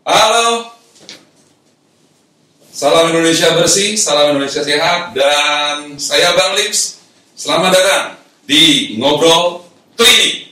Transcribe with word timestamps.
Halo. 0.00 0.72
Salam 2.72 3.12
Indonesia 3.12 3.52
bersih, 3.52 4.00
salam 4.00 4.32
Indonesia 4.32 4.64
sehat, 4.64 5.12
dan 5.12 6.00
saya 6.00 6.32
Bang 6.32 6.56
Lips. 6.56 7.04
Selamat 7.36 7.76
datang 7.76 8.06
di 8.48 8.96
Ngobrol 8.96 9.60
Klinik. 10.00 10.49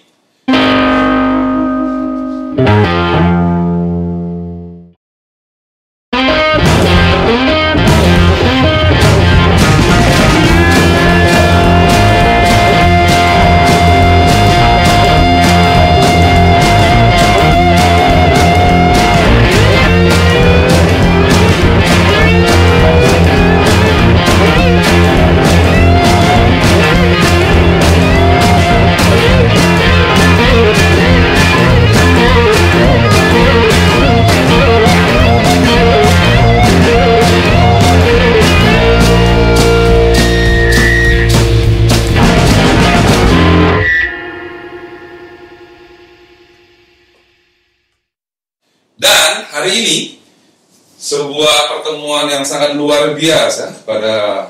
Pertemuan 51.89 52.29
yang 52.29 52.45
sangat 52.45 52.77
luar 52.77 53.17
biasa 53.17 53.89
pada 53.89 54.45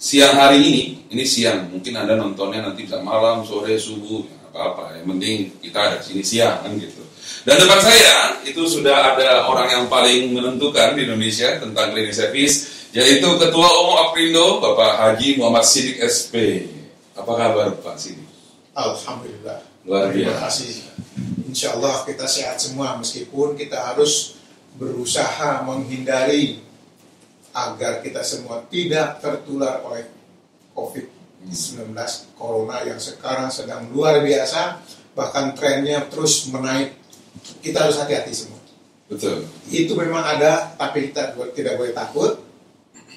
siang 0.00 0.32
hari 0.32 0.64
ini. 0.64 0.84
Ini 1.12 1.24
siang, 1.28 1.68
mungkin 1.68 1.92
Anda 1.92 2.16
nontonnya 2.16 2.64
nanti 2.64 2.88
bisa 2.88 3.04
malam, 3.04 3.44
sore, 3.44 3.76
subuh, 3.76 4.24
ya, 4.24 4.48
apa-apa. 4.48 4.96
Yang 4.96 5.06
penting 5.12 5.36
kita 5.60 5.78
ada 5.78 5.96
di 6.00 6.04
sini 6.08 6.22
siang 6.24 6.64
kan 6.64 6.72
gitu. 6.80 7.04
Dan 7.44 7.60
depan 7.60 7.84
saya 7.84 8.40
itu 8.48 8.64
sudah 8.64 9.12
ada 9.12 9.44
orang 9.44 9.68
yang 9.68 9.84
paling 9.92 10.32
menentukan 10.32 10.96
di 10.96 11.04
Indonesia 11.04 11.60
tentang 11.60 11.92
cleaning 11.92 12.16
service, 12.16 12.88
yaitu 12.96 13.28
Ketua 13.36 13.68
Umum 13.84 14.08
Aprindo, 14.08 14.58
Bapak 14.64 14.92
Haji 14.96 15.36
Muhammad 15.36 15.68
Sidik 15.68 16.00
SP. 16.00 16.64
Apa 17.12 17.32
kabar 17.36 17.76
Pak 17.76 17.96
Sidik? 18.00 18.24
Alhamdulillah. 18.72 19.60
Luar 19.84 20.10
Terima 20.10 20.32
biasa. 20.32 20.42
kasih. 20.48 20.72
Insya 21.44 21.76
Allah 21.76 22.02
kita 22.08 22.24
sehat 22.24 22.56
semua 22.58 22.96
meskipun 22.98 23.54
kita 23.54 23.78
harus 23.94 24.35
berusaha 24.76 25.64
menghindari 25.64 26.60
agar 27.56 28.04
kita 28.04 28.20
semua 28.20 28.60
tidak 28.68 29.18
tertular 29.24 29.80
oleh 29.80 30.04
COVID-19 30.76 31.96
Corona 32.36 32.84
yang 32.84 33.00
sekarang 33.00 33.48
sedang 33.48 33.88
luar 33.88 34.20
biasa 34.20 34.84
bahkan 35.16 35.56
trennya 35.56 36.04
terus 36.12 36.52
menaik. 36.52 36.92
Kita 37.64 37.88
harus 37.88 37.96
hati-hati 37.96 38.32
semua. 38.36 38.60
Betul. 39.08 39.48
Itu 39.72 39.96
memang 39.96 40.20
ada 40.20 40.76
tapi 40.76 41.08
kita 41.08 41.32
tidak 41.56 41.80
boleh 41.80 41.96
takut. 41.96 42.44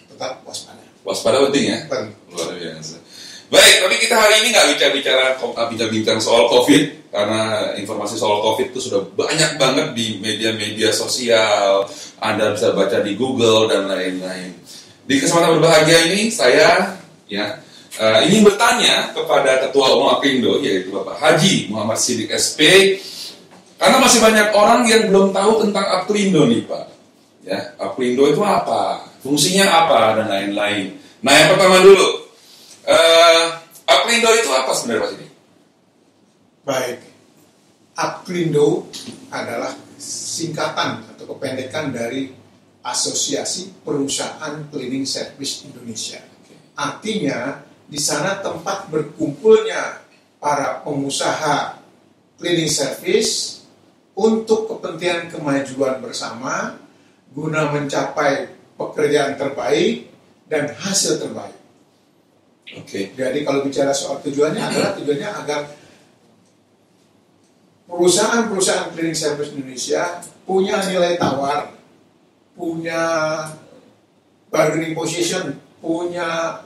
Tetap 0.07 0.43
waspada. 0.47 0.83
Waspada 1.03 1.43
penting 1.49 1.65
ya. 1.75 1.77
Penting. 1.91 2.15
Luar 2.31 2.55
biasa. 2.55 2.95
Baik, 3.49 3.75
tapi 3.81 3.95
kita 3.97 4.15
hari 4.15 4.35
ini 4.45 4.47
nggak 4.53 4.67
bicara-bicara 4.77 5.25
bicara-bicara 5.73 6.19
soal 6.21 6.45
COVID 6.53 6.98
karena 7.09 7.73
informasi 7.77 8.15
soal 8.15 8.41
COVID 8.45 8.73
itu 8.73 8.79
sudah 8.79 9.02
banyak 9.17 9.57
banget 9.57 9.88
di 9.97 10.21
media-media 10.21 10.93
sosial. 10.93 11.89
Anda 12.21 12.53
bisa 12.53 12.73
baca 12.73 13.02
di 13.02 13.17
Google 13.17 13.69
dan 13.69 13.89
lain-lain. 13.89 14.53
Di 15.09 15.17
kesempatan 15.17 15.57
berbahagia 15.57 16.13
ini 16.13 16.30
saya 16.30 16.97
ya 17.25 17.57
eh, 17.97 18.20
ingin 18.30 18.45
bertanya 18.45 19.14
kepada 19.17 19.65
Ketua 19.65 19.97
Umum 19.97 20.14
Apindo 20.14 20.61
yaitu 20.61 20.93
Bapak 20.93 21.17
Haji 21.17 21.73
Muhammad 21.73 21.97
Sidik 21.97 22.30
SP 22.30 22.61
karena 23.81 23.97
masih 23.97 24.21
banyak 24.21 24.53
orang 24.53 24.86
yang 24.86 25.09
belum 25.09 25.33
tahu 25.33 25.65
tentang 25.65 25.86
Aprindo 26.02 26.45
nih 26.45 26.61
Pak. 26.67 26.86
Ya, 27.47 27.73
Aprindo 27.81 28.30
itu 28.30 28.43
apa? 28.45 29.09
Fungsinya 29.26 29.65
apa 29.65 30.21
dan 30.21 30.27
lain-lain. 30.30 30.99
Nah, 31.20 31.33
yang 31.36 31.52
pertama 31.55 31.83
dulu, 31.83 32.30
Eh, 32.89 33.43
Aprindo 33.86 34.30
itu 34.33 34.49
apa 34.49 34.73
sebenarnya 34.73 35.02
Pak 35.05 35.09
Sidi? 35.14 35.27
Baik, 36.69 37.02
Aplindo 37.97 38.93
adalah 39.33 39.73
singkatan 39.97 41.02
atau 41.02 41.25
kependekan 41.33 41.89
dari 41.89 42.30
Asosiasi 42.85 43.81
Perusahaan 43.81 44.69
Cleaning 44.69 45.09
Service 45.09 45.65
Indonesia. 45.65 46.21
Artinya 46.77 47.65
di 47.89 47.97
sana 47.97 48.37
tempat 48.37 48.85
berkumpulnya 48.93 49.97
para 50.37 50.85
pengusaha 50.85 51.81
cleaning 52.37 52.69
service 52.69 53.65
untuk 54.13 54.69
kepentingan 54.69 55.33
kemajuan 55.33 55.97
bersama 56.05 56.77
guna 57.33 57.73
mencapai 57.73 58.45
pekerjaan 58.77 59.41
terbaik 59.41 60.05
dan 60.45 60.69
hasil 60.77 61.17
terbaik. 61.17 61.58
Oke. 62.77 63.09
Jadi 63.17 63.41
kalau 63.41 63.65
bicara 63.65 63.89
soal 63.89 64.21
tujuannya 64.21 64.61
adalah 64.61 64.93
tujuannya 64.93 65.29
agar 65.33 65.78
perusahaan-perusahaan 67.89 68.94
cleaning 68.94 69.17
service 69.17 69.50
Indonesia 69.58 70.22
punya 70.45 70.86
nilai 70.86 71.17
tawar, 71.17 71.73
punya 72.54 73.02
bargaining 74.54 74.94
position, 74.94 75.58
punya 75.82 76.61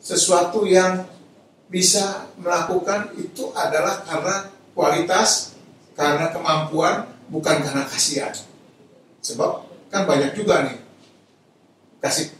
sesuatu 0.00 0.68
yang 0.68 1.08
bisa 1.72 2.28
melakukan 2.36 3.16
itu 3.16 3.48
adalah 3.56 4.04
karena 4.04 4.52
kualitas, 4.76 5.56
karena 5.96 6.28
kemampuan, 6.28 7.08
bukan 7.32 7.64
karena 7.64 7.88
kasihan. 7.88 8.32
Sebab 9.24 9.64
kan 9.88 10.04
banyak 10.04 10.36
juga 10.36 10.68
nih 10.68 10.78
kasih 12.00 12.32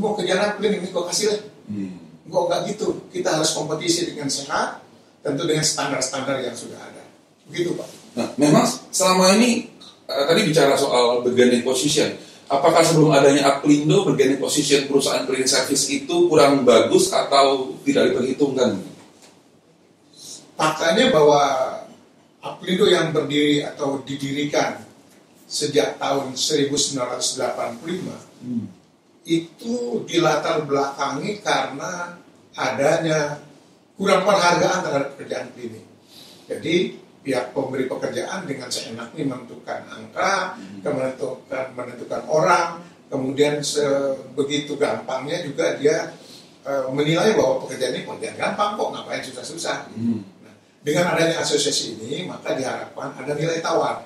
mau 0.00 0.18
kerjaan 0.18 0.58
cleaning 0.58 0.82
ini 0.82 0.90
kok 0.90 1.06
kasih 1.06 1.26
lah 1.30 1.40
Hmm. 1.64 1.96
Enggak, 2.28 2.42
enggak 2.44 2.60
gitu. 2.72 2.88
Kita 3.08 3.40
harus 3.40 3.56
kompetisi 3.56 4.04
dengan 4.04 4.28
sehat, 4.28 4.84
tentu 5.24 5.48
dengan 5.48 5.64
standar-standar 5.64 6.40
yang 6.44 6.52
sudah 6.52 6.76
ada. 6.76 7.03
Begitu, 7.48 7.76
Pak. 7.76 7.88
Nah, 8.14 8.28
memang 8.38 8.64
selama 8.94 9.34
ini 9.38 9.66
eh, 10.06 10.24
tadi 10.24 10.40
bicara 10.46 10.78
soal 10.78 11.20
bargaining 11.26 11.66
position. 11.66 12.14
Apakah 12.44 12.84
sebelum 12.84 13.10
adanya 13.10 13.56
Aprindo 13.56 14.04
bargaining 14.04 14.38
position 14.38 14.84
perusahaan 14.84 15.24
cleaning 15.24 15.48
service 15.48 15.88
itu 15.88 16.28
kurang 16.28 16.62
bagus 16.62 17.10
atau 17.10 17.74
tidak 17.82 18.12
diperhitungkan? 18.12 18.78
Faktanya 20.54 21.10
bahwa 21.10 21.42
Aplindo 22.44 22.84
yang 22.86 23.10
berdiri 23.10 23.64
atau 23.64 24.04
didirikan 24.04 24.84
sejak 25.48 25.96
tahun 25.96 26.36
1985 26.36 27.80
itu 29.24 30.04
dilatar 30.04 30.68
belakangi 30.68 31.40
karena 31.40 32.20
adanya 32.52 33.40
kurang 33.96 34.28
penghargaan 34.28 34.84
terhadap 34.84 35.08
pekerjaan 35.16 35.48
klinik. 35.56 35.84
Jadi 36.44 37.00
pihak 37.24 37.56
pemberi 37.56 37.88
pekerjaan 37.88 38.44
dengan 38.44 38.68
seenaknya 38.68 39.24
menentukan 39.24 39.80
angka, 39.88 40.60
menentukan 40.84 41.66
menentukan 41.72 42.22
orang, 42.28 42.84
kemudian 43.08 43.64
sebegitu 43.64 44.76
gampangnya 44.76 45.40
juga 45.40 45.80
dia 45.80 46.12
eh, 46.68 46.84
menilai 46.92 47.32
bahwa 47.32 47.64
pekerjaan 47.64 47.96
ini 47.96 48.04
pekerjaan 48.04 48.36
gampang 48.36 48.76
kok, 48.76 48.88
ngapain 48.92 49.24
susah-susah. 49.24 49.88
Hmm. 49.96 50.20
Nah, 50.44 50.54
dengan 50.84 51.16
adanya 51.16 51.40
asosiasi 51.40 51.96
ini 51.96 52.28
maka 52.28 52.52
diharapkan 52.52 53.16
ada 53.16 53.32
nilai 53.32 53.64
tawar 53.64 54.04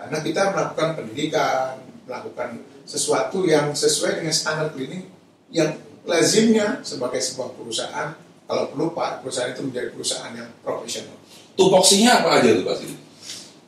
karena 0.00 0.18
kita 0.24 0.42
melakukan 0.50 0.88
pendidikan, 0.96 1.78
melakukan 2.08 2.48
sesuatu 2.88 3.44
yang 3.44 3.72
sesuai 3.76 4.24
dengan 4.24 4.34
standar 4.34 4.72
klinik 4.72 5.04
yang 5.52 5.76
lazimnya 6.04 6.80
sebagai 6.84 7.20
sebuah 7.20 7.56
perusahaan 7.56 8.12
kalau 8.44 8.68
perlu 8.68 8.92
pak 8.92 9.24
perusahaan 9.24 9.56
itu 9.56 9.64
menjadi 9.64 9.88
perusahaan 9.92 10.32
yang 10.36 10.48
profesional. 10.60 11.16
Tupoksinya 11.54 12.22
apa 12.22 12.42
aja 12.42 12.50
tuh 12.54 12.64
Pak 12.66 12.76
Sidi? 12.82 12.96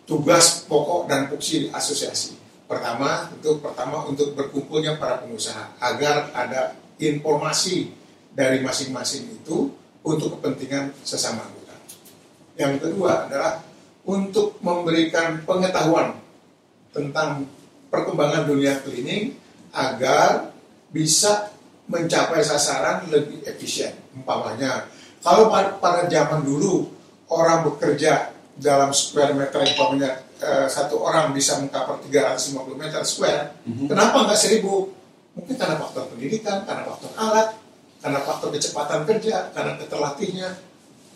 Tugas 0.07 0.67
pokok 0.67 1.11
dan 1.11 1.27
fungsi 1.31 1.71
asosiasi 1.71 2.47
pertama 2.67 3.31
itu 3.31 3.63
pertama 3.63 4.03
untuk 4.11 4.35
berkumpulnya 4.35 4.99
para 4.99 5.23
pengusaha 5.23 5.79
agar 5.79 6.35
ada 6.35 6.75
informasi 6.99 7.95
dari 8.35 8.61
masing-masing 8.61 9.39
itu 9.39 9.71
untuk 10.03 10.39
kepentingan 10.39 10.93
sesama 11.07 11.47
anggota. 11.47 11.75
Yang 12.59 12.75
kedua 12.83 13.27
adalah 13.27 13.63
untuk 14.07 14.59
memberikan 14.63 15.43
pengetahuan 15.47 16.19
tentang 16.91 17.47
perkembangan 17.91 18.47
dunia 18.47 18.83
cleaning 18.83 19.35
agar 19.75 20.51
bisa 20.91 21.51
mencapai 21.87 22.43
sasaran 22.43 23.07
lebih 23.11 23.47
efisien. 23.47 23.95
Umpamanya, 24.15 24.91
kalau 25.23 25.51
pada, 25.51 26.07
zaman 26.07 26.43
dulu 26.43 26.91
orang 27.29 27.67
bekerja 27.67 28.33
dalam 28.57 28.91
square 28.91 29.37
meter 29.37 29.61
umpamanya 29.61 30.25
eh, 30.37 30.69
satu 30.69 31.01
orang 31.01 31.33
bisa 31.33 31.57
mengcover 31.57 31.97
350 32.05 32.77
meter 32.77 33.01
square, 33.09 33.57
Mhm. 33.65 33.89
kenapa 33.89 34.29
nggak 34.29 34.37
1000? 34.37 34.93
Mungkin 35.33 35.55
karena 35.57 35.77
faktor 35.77 36.13
pendidikan, 36.13 36.65
karena 36.65 36.85
faktor 36.85 37.13
alat, 37.17 37.49
karena 38.01 38.21
faktor 38.21 38.49
kecepatan 38.53 39.05
kerja, 39.05 39.49
karena 39.53 39.77
keterlatihnya. 39.81 40.49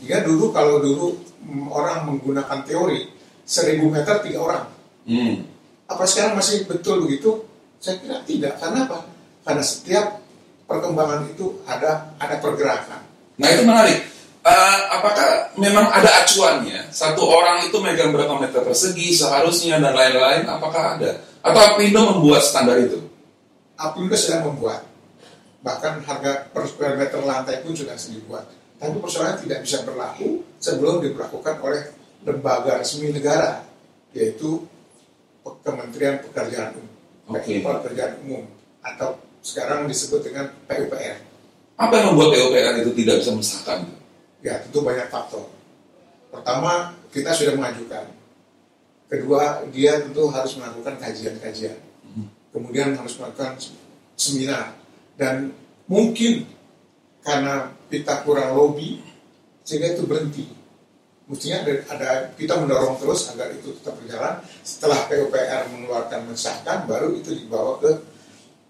Jika 0.00 0.24
dulu 0.24 0.48
kalau 0.52 0.80
dulu 0.80 1.20
mm, 1.44 1.68
orang 1.68 2.08
menggunakan 2.08 2.64
teori 2.64 3.12
1000 3.44 3.92
meter 3.92 4.24
tiga 4.24 4.40
orang, 4.40 4.64
Hmm. 5.04 5.44
apa 5.84 6.04
sekarang 6.04 6.36
masih 6.36 6.64
betul 6.64 7.04
begitu? 7.04 7.44
Saya 7.80 7.96
kira 8.00 8.20
tidak. 8.24 8.56
Karena 8.56 8.84
apa? 8.88 9.04
Karena 9.44 9.64
setiap 9.64 10.20
perkembangan 10.64 11.28
itu 11.28 11.60
ada 11.64 12.12
ada 12.16 12.36
pergerakan. 12.40 13.00
Nah 13.36 13.48
itu 13.48 13.62
menarik. 13.64 13.98
Eh, 14.40 14.78
apakah 14.88 15.52
memang 15.60 15.92
ada 15.92 16.24
acuannya? 16.24 16.88
Satu 16.88 17.28
orang 17.28 17.68
itu 17.68 17.76
megang 17.76 18.08
berapa 18.08 18.40
meter 18.40 18.64
persegi 18.64 19.12
seharusnya 19.12 19.76
dan 19.76 19.92
lain-lain? 19.92 20.48
Apakah 20.48 20.96
ada? 20.96 21.20
Atau 21.44 21.60
Apindo 21.60 22.08
membuat 22.08 22.40
standar 22.40 22.80
itu? 22.80 23.04
Apindo 23.76 24.16
sedang 24.16 24.48
membuat. 24.48 24.88
Bahkan 25.60 26.08
harga 26.08 26.48
per 26.48 26.64
square 26.64 26.96
meter 26.96 27.20
lantai 27.20 27.60
pun 27.60 27.76
sudah 27.76 27.92
dibuat. 27.92 28.48
Tapi 28.80 28.96
persoalan 28.96 29.36
tidak 29.44 29.60
bisa 29.60 29.84
berlaku 29.84 30.40
sebelum 30.56 31.04
diberlakukan 31.04 31.60
oleh 31.60 31.92
lembaga 32.24 32.80
resmi 32.80 33.12
negara, 33.12 33.60
yaitu 34.16 34.64
Kementerian 35.60 36.24
Pekerjaan 36.24 36.80
Umum, 36.80 37.36
Oke. 37.36 37.60
Pekerjaan 37.60 38.16
Umum 38.24 38.48
atau 38.80 39.20
sekarang 39.44 39.84
disebut 39.84 40.24
dengan 40.24 40.48
PUPR. 40.64 41.20
Apa 41.76 41.92
yang 41.92 42.16
membuat 42.16 42.32
PUPR 42.32 42.74
itu 42.80 42.92
tidak 43.04 43.20
bisa 43.20 43.32
mensahkan? 43.36 43.99
Ya, 44.40 44.60
tentu 44.64 44.80
banyak 44.80 45.12
faktor. 45.12 45.48
Pertama, 46.32 46.96
kita 47.12 47.34
sudah 47.36 47.58
mengajukan. 47.58 48.08
Kedua, 49.10 49.66
dia 49.74 50.00
tentu 50.00 50.30
harus 50.30 50.54
melakukan 50.56 50.96
kajian-kajian. 50.96 51.76
Kemudian 52.50 52.94
harus 52.94 53.14
melakukan 53.18 53.58
seminar. 54.14 54.74
Dan 55.18 55.54
mungkin 55.90 56.46
karena 57.20 57.74
kita 57.90 58.22
kurang 58.22 58.56
lobby, 58.56 59.02
sehingga 59.66 59.92
itu 59.92 60.06
berhenti. 60.06 60.46
Mestinya 61.30 61.62
ada, 61.62 61.72
ada 61.94 62.10
kita 62.34 62.58
mendorong 62.58 62.98
terus 62.98 63.30
agar 63.30 63.54
itu 63.54 63.70
tetap 63.78 63.94
berjalan. 64.02 64.42
Setelah 64.66 65.06
PUPR 65.06 65.62
mengeluarkan 65.70 66.26
mensahkan, 66.26 66.90
baru 66.90 67.14
itu 67.14 67.30
dibawa 67.34 67.78
ke 67.78 67.90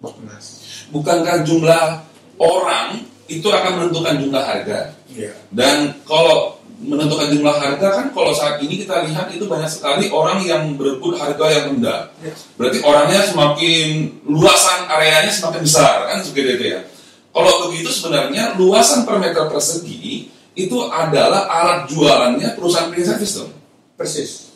Bapenas. 0.01 0.61
Bukankah 0.93 1.45
jumlah 1.45 1.85
orang 2.41 3.05
itu 3.29 3.49
akan 3.49 3.73
menentukan 3.81 4.17
jumlah 4.21 4.45
harga? 4.45 5.00
Iya. 5.11 5.33
Dan 5.51 6.01
kalau 6.07 6.61
menentukan 6.81 7.29
jumlah 7.29 7.61
harga 7.61 7.89
kan 7.93 8.07
kalau 8.17 8.33
saat 8.33 8.57
ini 8.65 8.81
kita 8.81 9.05
lihat 9.05 9.29
itu 9.37 9.45
banyak 9.45 9.69
sekali 9.69 10.09
orang 10.09 10.41
yang 10.41 10.81
berebut 10.81 11.21
harga 11.21 11.45
yang 11.53 11.77
rendah. 11.77 12.09
Ya. 12.25 12.33
Berarti 12.57 12.79
orangnya 12.81 13.21
semakin 13.29 13.89
luasan 14.25 14.89
areanya 14.89 15.29
semakin 15.29 15.61
besar 15.61 16.09
kan 16.09 16.25
seperti 16.25 16.57
itu 16.57 16.67
ya. 16.73 16.81
Kalau 17.31 17.69
begitu 17.69 17.93
sebenarnya 17.93 18.57
luasan 18.57 19.05
per 19.05 19.21
meter 19.21 19.45
persegi 19.47 20.33
itu 20.57 20.79
adalah 20.91 21.47
alat 21.47 21.87
jualannya 21.93 22.59
perusahaan 22.59 22.91
cleaning 22.91 23.07
service 23.07 23.35
dong. 23.39 23.53
Persis. 23.95 24.51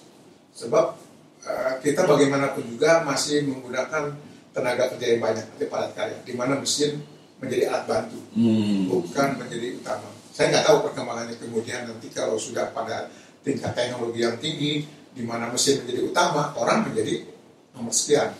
Sebab 0.57 0.97
eh, 1.45 1.73
kita 1.85 2.09
bagaimanapun 2.09 2.65
juga 2.67 3.05
masih 3.05 3.45
menggunakan 3.47 4.17
tenaga 4.55 4.95
kerja 4.95 5.07
yang 5.19 5.21
banyak, 5.21 5.45
seperti 5.51 5.67
padat 5.67 5.93
karya, 5.99 6.19
di 6.23 6.33
mana 6.39 6.55
mesin 6.63 7.03
menjadi 7.43 7.75
alat 7.75 7.85
bantu, 7.91 8.19
Hmm. 8.39 8.87
bukan 8.87 9.29
menjadi 9.43 9.83
utama. 9.83 10.14
Saya 10.35 10.51
nggak 10.51 10.67
tahu 10.67 10.91
perkembangannya 10.91 11.39
kemudian 11.39 11.87
nanti 11.87 12.11
kalau 12.11 12.35
sudah 12.35 12.75
pada 12.75 13.07
tingkat 13.47 13.71
teknologi 13.71 14.19
yang 14.27 14.35
tinggi, 14.43 14.83
di 15.15 15.23
mana 15.23 15.47
mesin 15.47 15.87
menjadi 15.87 16.11
utama, 16.11 16.51
orang 16.59 16.91
menjadi 16.91 17.23
nomor 17.71 17.95
sekian. 17.95 18.35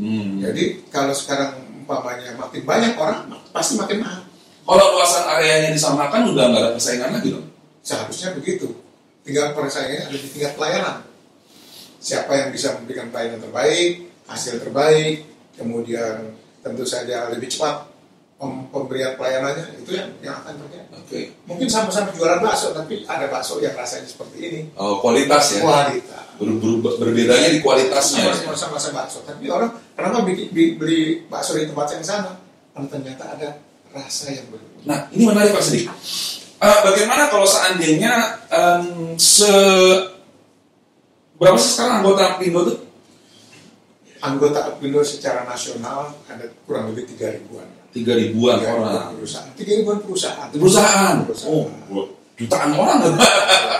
Hmm. 0.00 0.40
Jadi 0.40 0.88
kalau 0.88 1.12
sekarang 1.12 1.84
umpamanya 1.84 2.32
makin 2.32 2.64
banyak 2.64 2.96
orang, 2.96 3.28
pasti 3.52 3.76
makin 3.76 4.00
mahal. 4.00 4.24
Kalau 4.64 4.84
luasan 4.96 5.24
areanya 5.28 5.70
disamakan 5.72 6.32
udah 6.32 6.44
nggak 6.48 6.62
ada 6.64 6.72
persaingan 6.76 7.10
lagi 7.12 7.28
dong. 7.36 7.48
Seharusnya 7.84 8.32
begitu. 8.32 8.72
Tinggal 9.20 9.52
persaingannya 9.52 10.08
ada 10.08 10.16
di 10.16 10.28
tingkat 10.32 10.56
pelayanan. 10.56 11.04
Siapa 12.00 12.32
yang 12.40 12.48
bisa 12.56 12.72
memberikan 12.80 13.12
pelayanan 13.12 13.44
terbaik, 13.44 14.08
hasil 14.28 14.64
terbaik, 14.64 15.28
kemudian 15.60 16.36
tentu 16.64 16.84
saja 16.88 17.28
lebih 17.32 17.52
cepat 17.52 17.87
pemberian 18.38 19.18
pelayanannya 19.18 19.82
itu 19.82 19.98
yang 19.98 20.08
yang 20.22 20.38
akan 20.38 20.54
terjadi. 20.62 20.86
Oke. 20.94 21.20
Mungkin 21.44 21.66
sama-sama 21.66 22.14
jualan 22.14 22.38
bakso, 22.38 22.70
tapi 22.70 23.02
ada 23.02 23.26
bakso 23.26 23.58
yang 23.58 23.74
rasanya 23.74 24.06
seperti 24.06 24.36
ini. 24.40 24.60
Oh, 24.78 25.02
kualitas 25.02 25.58
ya. 25.58 25.60
Kualitas. 25.60 26.24
Ber- 26.38 26.54
ber- 26.78 26.96
berbedanya 27.02 27.50
di 27.50 27.58
kualitasnya. 27.58 28.30
ya. 28.30 28.34
Sama-sama 28.38 28.78
sama 28.78 29.02
bakso. 29.02 29.26
Tapi 29.26 29.50
orang 29.50 29.74
kenapa 29.92 30.22
bikin- 30.22 30.54
bi- 30.54 30.78
beli 30.78 31.00
bakso 31.26 31.58
di 31.58 31.66
tempat 31.66 31.90
yang 31.92 32.06
sama? 32.06 32.38
Karena 32.70 32.86
ternyata 32.88 33.24
ada 33.34 33.48
rasa 33.90 34.30
yang 34.30 34.46
berbeda. 34.46 34.86
Nah, 34.86 34.98
ini 35.10 35.22
menarik 35.26 35.50
Pak 35.50 35.62
Sedik. 35.64 35.90
Eh, 36.58 36.78
bagaimana 36.82 37.26
kalau 37.26 37.46
seandainya 37.46 38.12
em, 38.50 39.14
se 39.14 39.50
berapa 41.34 41.54
sih 41.54 41.70
sekarang 41.74 42.02
anggota 42.02 42.38
Pindo 42.38 42.60
tuh? 42.66 42.78
Anggota 44.18 44.58
Apindo 44.66 44.98
secara 45.02 45.46
nasional 45.46 46.10
ada 46.26 46.44
kurang 46.66 46.90
lebih 46.90 47.06
tiga 47.06 47.30
ribuan. 47.30 47.66
Tiga 47.88 48.12
ribuan 48.14 48.60
orang. 48.60 49.16
perusahaan. 49.16 49.50
Tiga 49.54 49.72
ribuan 49.74 49.98
perusahaan. 49.98 50.48
Perusahaan. 50.48 51.16
Perusahaan. 51.24 51.72
Oh, 51.88 52.06
jutaan 52.36 52.70
orang 52.72 52.98
kan? 53.00 53.14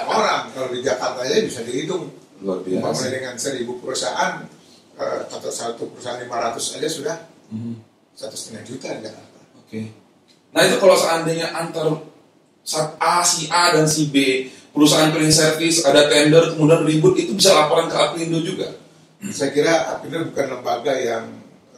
orang 0.08 0.40
kalau 0.50 0.68
di 0.72 0.80
Jakarta 0.80 1.22
aja 1.22 1.38
bisa 1.40 1.60
dihitung 1.62 2.10
Luar 2.38 2.58
umpamanya 2.60 2.90
biasa. 2.90 3.06
dengan 3.10 3.34
seribu 3.36 3.78
perusahaan 3.78 4.42
eh, 4.94 5.20
atau 5.26 5.50
satu 5.50 5.86
perusahaan 5.90 6.18
500 6.18 6.76
aja 6.76 6.88
sudah 6.88 7.16
Mhm. 7.48 7.74
satu 8.12 8.34
setengah 8.34 8.64
juta 8.64 8.88
di 8.90 9.00
Jakarta. 9.04 9.38
Oke. 9.58 9.80
Nah 10.50 10.62
itu 10.64 10.76
kalau 10.76 10.96
seandainya 10.96 11.48
antar 11.50 12.02
saat 12.60 12.96
A, 12.98 13.20
si 13.22 13.46
A 13.46 13.72
dan 13.72 13.86
si 13.86 14.08
B 14.08 14.48
perusahaan 14.70 15.08
cleaning 15.08 15.30
service 15.30 15.80
ada 15.82 16.06
tender 16.06 16.52
kemudian 16.52 16.82
ribut 16.82 17.14
itu 17.14 17.32
bisa 17.32 17.52
laporan 17.52 17.86
ke 17.86 17.96
Apindo 17.96 18.40
juga. 18.40 18.68
Saya 19.28 19.50
kira 19.50 19.72
Apindo 19.92 20.24
bukan 20.24 20.46
lembaga 20.50 20.92
yang 20.92 21.24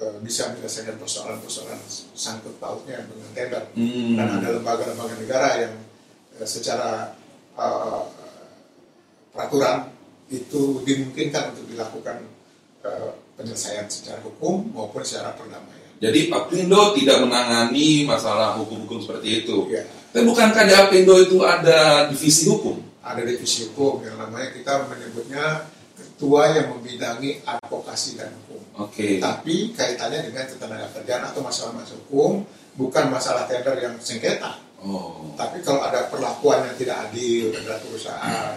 eh, 0.00 0.16
bisa 0.24 0.50
menyelesaikan 0.56 0.96
persoalan-persoalan 0.96 1.78
sangkut 2.16 2.56
pautnya 2.56 3.04
dengan 3.04 3.30
tender. 3.36 3.64
Hmm. 3.76 4.16
Dan 4.16 4.28
ada 4.40 4.48
lembaga-lembaga 4.56 5.14
negara 5.20 5.48
yang 5.68 5.74
eh, 6.40 6.48
secara 6.48 7.14
eh, 7.54 8.02
peraturan 9.30 9.92
itu 10.32 10.82
dimungkinkan 10.82 11.54
untuk 11.54 11.68
dilakukan 11.68 12.24
eh, 12.82 13.10
penyelesaian 13.36 13.86
secara 13.86 14.18
hukum 14.24 14.72
maupun 14.72 15.04
secara 15.04 15.36
perdamaian. 15.36 15.78
Jadi 16.00 16.32
Apindo 16.32 16.96
tidak 16.96 17.28
menangani 17.28 18.08
masalah 18.08 18.56
hukum-hukum 18.56 19.04
seperti 19.04 19.44
itu. 19.44 19.68
Ya, 19.68 19.84
Tapi 19.84 20.24
bukankah 20.24 20.64
di 20.64 20.72
Apindo 20.72 21.12
itu 21.20 21.44
ada 21.44 22.08
divisi 22.08 22.48
hukum? 22.48 22.90
ada 23.00 23.22
divisi 23.24 23.66
hukum 23.68 24.04
yang 24.04 24.16
namanya 24.20 24.52
kita 24.52 24.84
menyebutnya 24.86 25.64
ketua 26.20 26.52
yang 26.52 26.76
membidangi 26.76 27.40
advokasi 27.48 28.20
dan 28.20 28.28
hukum. 28.44 28.60
Oke. 28.76 29.16
Tapi 29.16 29.72
kaitannya 29.72 30.28
dengan 30.28 30.44
ketenaga 30.44 30.92
kerjaan 30.92 31.32
atau 31.32 31.40
masalah-masalah 31.40 31.96
hukum 32.12 32.44
bukan 32.76 33.08
masalah 33.08 33.48
tender 33.48 33.80
yang 33.80 33.96
sengketa. 34.04 34.60
Oh. 34.84 35.32
Tapi 35.40 35.64
kalau 35.64 35.80
ada 35.80 36.12
perlakuan 36.12 36.68
yang 36.68 36.76
tidak 36.76 37.08
adil 37.08 37.48
terhadap 37.56 37.80
perusahaan, 37.88 38.52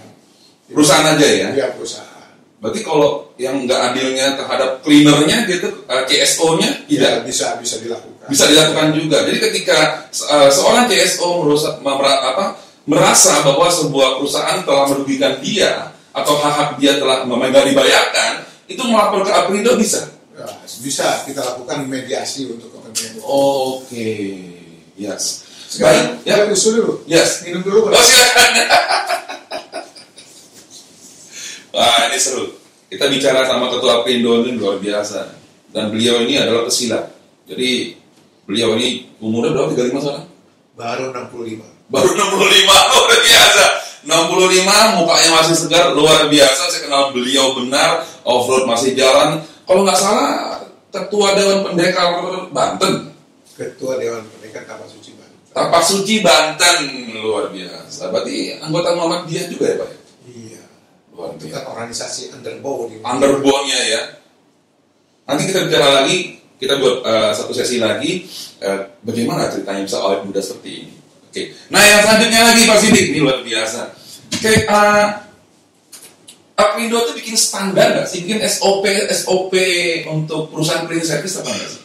Perusahaan 0.67 1.07
aja 1.15 1.27
ya? 1.27 1.47
Iya 1.55 1.65
perusahaan. 1.71 2.35
Berarti 2.59 2.79
kalau 2.83 3.31
yang 3.39 3.63
nggak 3.63 3.79
adilnya 3.91 4.35
terhadap 4.35 4.83
cleanernya 4.83 5.47
gitu, 5.47 5.87
eh, 5.87 6.03
CSO-nya 6.07 6.67
Ya, 6.87 6.99
tidak 6.99 7.15
bisa 7.27 7.55
bisa 7.63 7.79
dilakukan. 7.79 8.27
bisa 8.27 8.43
dilakukan 8.47 8.91
juga. 8.91 9.23
Jadi 9.23 9.39
ketika 9.39 10.07
eh, 10.11 10.49
seorang 10.51 10.91
CSO 10.91 11.43
merusak, 11.43 11.79
apa, 11.79 12.59
merasa 12.87 13.39
bahwa 13.43 13.71
sebuah 13.71 14.19
perusahaan 14.19 14.59
telah 14.67 14.83
merugikan 14.91 15.39
dia 15.39 15.92
atau 16.13 16.33
hak-hak 16.37 16.77
dia 16.77 17.01
telah 17.01 17.25
memang 17.25 17.49
dibayarkan, 17.49 18.45
itu 18.69 18.81
melapor 18.85 19.25
ke 19.25 19.31
Aprindo 19.33 19.73
bisa. 19.75 20.05
Ya, 20.33 20.45
bisa 20.81 21.25
kita 21.25 21.41
lakukan 21.41 21.85
mediasi 21.89 22.49
untuk 22.49 22.69
kepentingan. 22.73 23.21
Oke, 23.25 24.13
yes. 24.97 25.43
Sekarang 25.73 26.21
Baik, 26.21 26.45
ya. 26.45 26.53
usul 26.53 26.71
dulu. 26.77 26.93
Yes. 27.09 27.41
Minum 27.49 27.65
dulu. 27.65 27.89
Oh 27.89 27.97
silakan. 28.05 28.49
Wah 31.73 32.05
ini 32.05 32.21
seru. 32.21 32.53
Kita 32.85 33.09
bicara 33.09 33.41
sama 33.49 33.73
ketua 33.73 34.05
Pindo 34.05 34.45
ini 34.45 34.53
luar 34.53 34.77
biasa. 34.77 35.33
Dan 35.73 35.89
beliau 35.89 36.21
ini 36.21 36.37
adalah 36.37 36.69
pesilat. 36.69 37.09
Jadi 37.49 37.97
beliau 38.45 38.77
ini 38.77 39.09
umurnya 39.17 39.57
berapa? 39.57 39.73
35 39.73 40.05
sekarang? 40.05 40.25
Baru 40.77 41.09
65. 41.09 41.89
Baru 41.89 42.09
65 42.13 42.21
luar 42.93 43.19
biasa. 43.25 43.65
65 44.03 44.99
mukanya 44.99 45.29
masih 45.39 45.55
segar 45.55 45.95
luar 45.95 46.27
biasa. 46.27 46.63
Saya 46.69 46.81
kenal 46.87 47.15
beliau 47.15 47.55
benar. 47.55 48.03
Off-road 48.27 48.67
masih 48.67 48.95
jalan. 48.95 49.39
Kalau 49.63 49.81
nggak 49.87 49.99
salah 49.99 50.59
ketua 50.93 51.33
Dewan 51.33 51.63
Pendekar 51.65 52.19
Banten. 52.51 53.09
Ketua 53.55 53.97
Dewan 53.97 54.21
Pendidikan 54.27 54.63
Kapal 54.67 54.87
Suci 54.91 55.15
Banten. 55.15 55.39
Tapak 55.55 55.83
Suci 55.85 56.15
Banten 56.19 56.77
luar 57.17 57.49
biasa. 57.49 58.11
Berarti 58.11 58.59
anggota 58.59 58.93
Muhammadiyah 58.93 59.45
juga 59.49 59.65
ya 59.71 59.75
Pak? 59.81 59.89
Iya. 60.27 60.63
Luar 61.13 61.31
Luar 61.31 61.37
itu 61.37 61.45
biasa. 61.47 61.55
kan 61.55 61.63
organisasi 61.71 62.21
underbow 62.35 62.77
di 62.91 62.95
underbone-nya 62.99 63.79
ya. 63.87 64.01
Nanti 65.23 65.47
kita 65.47 65.63
bicara 65.71 66.03
lagi, 66.03 66.43
kita 66.59 66.75
buat 66.83 66.99
eh, 67.07 67.31
satu 67.31 67.55
sesi 67.55 67.79
lagi 67.79 68.27
eh, 68.59 68.79
bagaimana 68.99 69.47
ceritanya 69.47 69.87
bisa 69.87 69.97
awet 70.03 70.27
muda 70.27 70.43
seperti 70.43 70.71
ini. 70.83 70.93
Oke. 71.33 71.49
Nah 71.73 71.81
yang 71.81 72.05
selanjutnya 72.05 72.45
lagi 72.45 72.61
Pak 72.69 72.77
Sidik 72.77 73.05
ini 73.09 73.19
luar 73.25 73.41
biasa. 73.41 73.89
Oke, 74.37 74.53
eh, 74.69 75.05
Aprindo 76.53 77.01
itu 77.09 77.13
bikin 77.17 77.33
standar 77.33 77.97
nggak 77.97 78.05
sih? 78.05 78.21
Bikin 78.21 78.37
SOP 78.45 78.85
SOP 79.09 79.53
untuk 80.13 80.53
perusahaan 80.53 80.85
cleaning 80.85 81.09
service 81.09 81.41
apa 81.41 81.49
nggak 81.49 81.69
sih? 81.73 81.81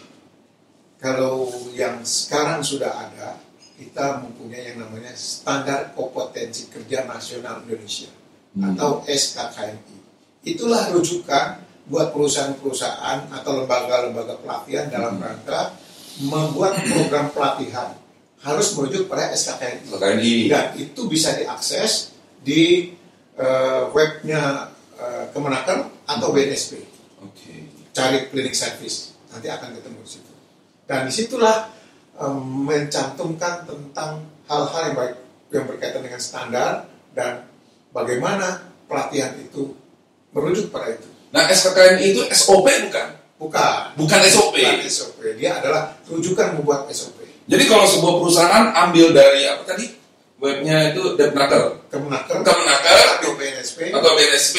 Kalau 1.00 1.48
yang 1.72 2.04
sekarang 2.04 2.60
sudah 2.60 2.92
ada, 2.92 3.40
kita 3.80 4.20
mempunyai 4.20 4.76
yang 4.76 4.84
namanya 4.84 5.16
Standar 5.16 5.96
Kompetensi 5.96 6.68
Kerja 6.68 7.08
Nasional 7.08 7.64
Indonesia 7.64 8.12
Hmm. 8.52 8.76
atau 8.76 9.00
SKKNI. 9.08 9.96
Itulah 10.44 10.92
rujukan 10.92 11.64
buat 11.88 12.12
perusahaan-perusahaan 12.12 13.32
atau 13.32 13.50
lembaga-lembaga 13.64 14.36
pelatihan 14.44 14.92
dalam 14.92 15.16
Hmm. 15.16 15.24
rangka 15.24 15.72
membuat 16.20 16.76
program 16.84 17.32
pelatihan 17.32 17.96
harus 18.38 18.70
merujuk 18.74 19.10
pada 19.10 19.30
SKKNI. 19.32 19.90
KKNI. 19.90 20.34
Dan 20.46 20.66
itu 20.78 21.00
bisa 21.06 21.34
diakses 21.34 22.14
di 22.38 22.94
eh, 23.34 23.82
webnya 23.90 24.70
eh, 24.94 25.24
Kemenaker 25.30 25.86
atau 26.08 26.32
BNSP 26.32 26.80
Oke. 27.20 27.54
cari 27.92 28.30
klinik 28.30 28.54
service 28.54 29.12
nanti 29.28 29.46
akan 29.46 29.76
ketemu 29.76 30.00
di 30.00 30.08
situ 30.08 30.32
dan 30.88 31.04
di 31.04 31.12
situlah 31.12 31.68
em, 32.16 32.38
mencantumkan 32.64 33.68
tentang 33.68 34.24
hal-hal 34.48 34.82
yang 34.88 34.96
baik 34.96 35.14
yang 35.52 35.64
berkaitan 35.68 36.00
dengan 36.00 36.16
standar 36.16 36.88
dan 37.12 37.44
bagaimana 37.92 38.64
pelatihan 38.88 39.36
itu 39.36 39.76
merujuk 40.32 40.72
pada 40.72 40.96
itu 40.96 41.08
Nah 41.28 41.44
SKKNI 41.44 42.04
itu 42.16 42.22
SOP 42.32 42.64
bukan? 42.88 43.08
bukan 43.36 43.82
Bukan 44.00 44.18
SOP. 44.32 44.56
bukan 44.56 44.76
SOP 44.88 45.18
dia 45.36 45.60
adalah 45.60 45.92
rujukan 46.08 46.56
membuat 46.56 46.88
SOP 46.88 47.17
Jadi 47.48 47.64
kalau 47.64 47.88
sebuah 47.88 48.14
perusahaan 48.20 48.64
ambil 48.76 49.16
dari 49.16 49.48
apa 49.48 49.64
tadi? 49.64 49.88
Webnya 50.38 50.94
itu 50.94 51.18
Depnaker, 51.18 51.82
Kemenaker 51.90 52.44
Kemenaker. 52.46 52.98
Atau 53.18 53.34
BNSP 53.34 53.90
atau 53.90 54.10
BNSP 54.14 54.56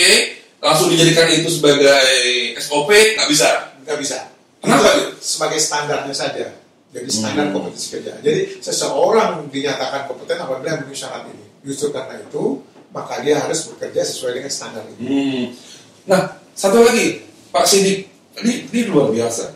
langsung 0.60 0.92
dijadikan 0.92 1.32
itu 1.32 1.48
sebagai 1.48 2.12
SOP 2.60 2.90
nggak 2.92 3.30
bisa. 3.32 3.50
nggak 3.88 3.98
bisa. 4.02 4.18
Kenapa? 4.60 4.92
Itu 4.92 5.16
sebagai 5.24 5.56
standarnya 5.62 6.12
saja. 6.12 6.52
Jadi 6.90 7.08
standar 7.08 7.48
Hmm. 7.48 7.56
kompetensi 7.56 7.96
kerja. 7.96 8.18
Jadi 8.20 8.60
seseorang 8.60 9.48
dinyatakan 9.48 10.10
kompeten 10.10 10.42
apabila 10.42 10.82
memenuhi 10.82 10.98
syarat 10.98 11.30
ini. 11.32 11.46
Justru 11.64 11.94
karena 11.96 12.18
itu 12.20 12.60
maka 12.90 13.22
dia 13.22 13.38
harus 13.40 13.70
bekerja 13.72 14.02
sesuai 14.04 14.42
dengan 14.42 14.52
standar 14.52 14.84
ini. 14.98 15.06
Hmm. 15.08 15.46
Nah 16.10 16.22
satu 16.58 16.82
lagi. 16.84 17.24
Pak 17.50 17.66
Sidik, 17.66 18.06
ini, 18.46 18.70
ini 18.70 18.80
luar 18.94 19.10
biasa. 19.10 19.50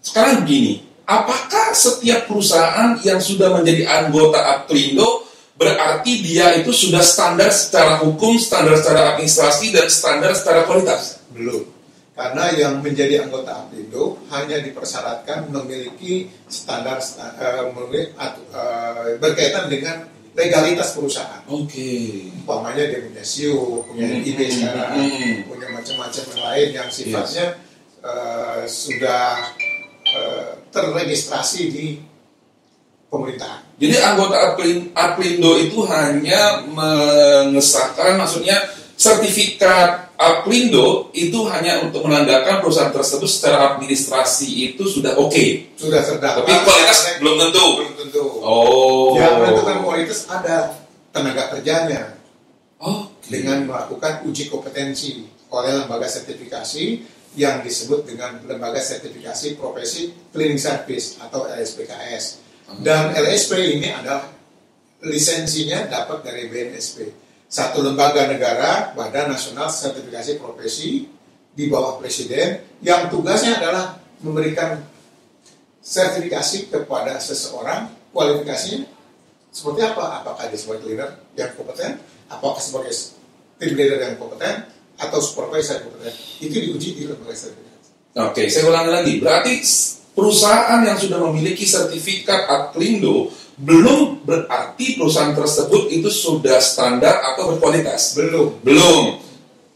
Sekarang 0.00 0.48
begini, 0.48 0.80
apakah 1.20 1.76
setiap 1.76 2.24
perusahaan 2.24 2.96
yang 3.04 3.20
sudah 3.20 3.52
menjadi 3.52 3.84
anggota 3.88 4.40
Aplindo 4.40 5.28
berarti 5.52 6.24
dia 6.24 6.56
itu 6.56 6.72
sudah 6.72 7.04
standar 7.04 7.52
secara 7.52 8.00
hukum, 8.00 8.40
standar 8.40 8.80
secara 8.80 9.14
administrasi, 9.14 9.70
dan 9.70 9.86
standar 9.92 10.32
secara 10.32 10.64
kualitas? 10.64 11.20
belum 11.32 11.64
karena 12.12 12.44
yang 12.52 12.74
menjadi 12.84 13.24
anggota 13.24 13.64
APindo 13.66 14.20
hanya 14.28 14.60
dipersyaratkan 14.60 15.48
memiliki 15.48 16.28
standar 16.44 17.00
sta- 17.00 17.32
eh, 17.40 17.64
memiliki 17.72 18.12
eh, 18.52 19.16
berkaitan 19.16 19.72
dengan 19.72 20.04
legalitas 20.36 20.92
perusahaan 20.92 21.40
Oke. 21.48 22.28
umpamanya 22.44 22.88
dia 22.88 23.00
punya 23.04 23.24
SIO, 23.24 23.84
punya 23.88 24.08
Hmm, 24.08 24.20
NIB 24.20 24.38
hmm, 24.44 24.52
sekarang, 24.52 24.90
hmm. 24.96 25.34
punya 25.48 25.68
macam-macam 25.72 26.22
yang 26.24 26.40
lain 26.44 26.68
yang 26.76 26.88
sifatnya 26.92 27.46
eh, 28.04 28.60
sudah 28.68 29.56
eh, 30.12 30.50
terregistrasi 30.68 31.60
di 31.72 31.86
pemerintahan. 33.08 33.76
Jadi 33.76 33.96
anggota 33.98 34.36
Aplin- 34.52 34.94
Aplindo 34.94 35.58
itu 35.58 35.84
hanya 35.84 36.64
mengesahkan, 36.64 38.16
maksudnya 38.16 38.56
sertifikat 38.96 40.14
Aplindo 40.16 41.10
itu 41.10 41.42
hanya 41.50 41.82
untuk 41.82 42.06
menandakan 42.06 42.62
perusahaan 42.62 42.94
tersebut 42.94 43.26
secara 43.26 43.74
administrasi 43.74 44.70
itu 44.70 44.86
sudah 44.86 45.18
oke. 45.18 45.74
Sudah 45.74 45.98
terdaftar. 45.98 46.46
Tapi 46.46 46.62
kualitas 46.62 46.98
belum 47.18 47.36
tentu. 47.42 47.66
Belum 47.82 47.94
tentu. 47.98 48.24
Oh. 48.38 49.18
Yang 49.18 49.34
menentukan 49.42 49.76
kualitas 49.82 50.20
ada 50.30 50.78
tenaga 51.10 51.50
kerjanya 51.58 52.14
Oke. 52.78 53.28
dengan 53.28 53.66
melakukan 53.66 54.24
uji 54.30 54.46
kompetensi 54.46 55.26
oleh 55.52 55.84
lembaga 55.84 56.06
sertifikasi 56.08 56.84
yang 57.38 57.64
disebut 57.64 58.04
dengan 58.04 58.40
lembaga 58.44 58.80
sertifikasi 58.80 59.56
profesi 59.56 60.12
cleaning 60.32 60.60
service 60.60 61.16
atau 61.20 61.48
LSPKS. 61.48 62.24
Dan 62.80 63.12
LSP 63.12 63.80
ini 63.80 63.88
adalah 63.92 64.28
lisensinya 65.04 65.88
dapat 65.88 66.24
dari 66.24 66.48
BNSP. 66.48 67.12
Satu 67.52 67.84
lembaga 67.84 68.24
negara, 68.32 68.96
Badan 68.96 69.36
Nasional 69.36 69.68
Sertifikasi 69.68 70.40
Profesi 70.40 71.04
di 71.52 71.68
bawah 71.68 72.00
Presiden 72.00 72.80
yang 72.80 73.12
tugasnya 73.12 73.60
adalah 73.60 74.00
memberikan 74.24 74.80
sertifikasi 75.84 76.72
kepada 76.72 77.20
seseorang 77.20 77.92
kualifikasinya 78.14 78.88
seperti 79.52 79.84
apa? 79.84 80.24
Apakah 80.24 80.48
dia 80.48 80.56
sebagai 80.56 80.88
leader 80.88 81.12
yang 81.36 81.52
kompeten? 81.52 82.00
Apakah 82.32 82.56
sebagai 82.56 82.96
tim 83.60 83.76
leader 83.76 84.00
yang 84.00 84.16
kompeten? 84.16 84.64
Atau 85.02 85.18
supervisor? 85.18 85.82
Itu 86.38 86.54
diuji 86.54 86.94
di 86.94 87.02
lembaga. 87.10 87.50
Oke, 88.30 88.46
saya 88.46 88.70
ulangi 88.70 88.90
lagi. 88.92 89.12
Berarti 89.18 89.52
perusahaan 90.14 90.78
yang 90.84 91.00
sudah 91.00 91.18
memiliki 91.26 91.66
sertifikat 91.66 92.46
Aplindo 92.46 93.32
belum 93.62 94.24
berarti 94.24 94.96
perusahaan 94.96 95.36
tersebut 95.36 95.92
itu 95.92 96.08
sudah 96.08 96.58
standar 96.58 97.20
atau 97.34 97.54
berkualitas. 97.54 98.16
Belum. 98.16 98.58
Belum. 98.64 99.20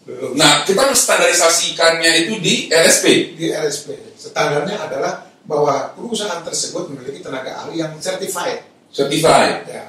Belum. 0.06 0.32
Nah, 0.38 0.62
kita 0.62 0.86
menstandarisasikannya 0.86 2.26
itu 2.26 2.38
di 2.38 2.54
LSP. 2.70 3.34
Di 3.34 3.50
LSP, 3.50 4.14
standarnya 4.14 4.86
adalah 4.86 5.26
bahwa 5.46 5.94
perusahaan 5.94 6.42
tersebut 6.46 6.94
memiliki 6.94 7.22
tenaga 7.22 7.66
ahli 7.66 7.82
yang 7.82 7.94
certified. 7.98 8.62
Certified. 8.94 9.66
Ya, 9.66 9.84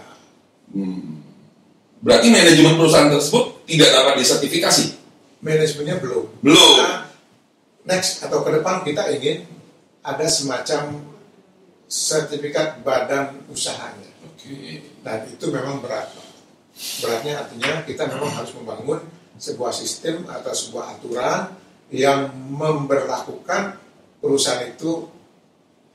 Hmm. 0.67 1.23
Berarti 2.03 2.27
manajemen 2.27 2.75
perusahaan 2.75 3.07
tersebut 3.07 3.63
tidak 3.63 3.89
dapat 3.95 4.19
disertifikasi. 4.19 4.85
Manajemennya 5.41 5.97
belum. 6.01 6.25
Belum. 6.41 6.69
Nah, 6.81 7.07
next 7.87 8.25
atau 8.25 8.41
ke 8.41 8.49
depan 8.57 8.83
kita 8.83 9.09
ingin 9.13 9.47
ada 10.01 10.25
semacam 10.27 11.03
sertifikat 11.87 12.83
badan 12.83 13.41
usahanya. 13.51 14.11
Oke. 14.27 14.83
Dan 15.03 15.27
itu 15.31 15.45
memang 15.49 15.79
berat. 15.79 16.11
Beratnya 17.01 17.41
artinya 17.41 17.81
kita 17.87 18.05
memang 18.05 18.31
harus 18.37 18.53
membangun 18.53 19.01
sebuah 19.37 19.73
sistem 19.73 20.25
atau 20.29 20.53
sebuah 20.53 20.97
aturan 20.97 21.53
yang 21.93 22.29
memberlakukan 22.33 23.79
perusahaan 24.19 24.67
itu 24.67 25.07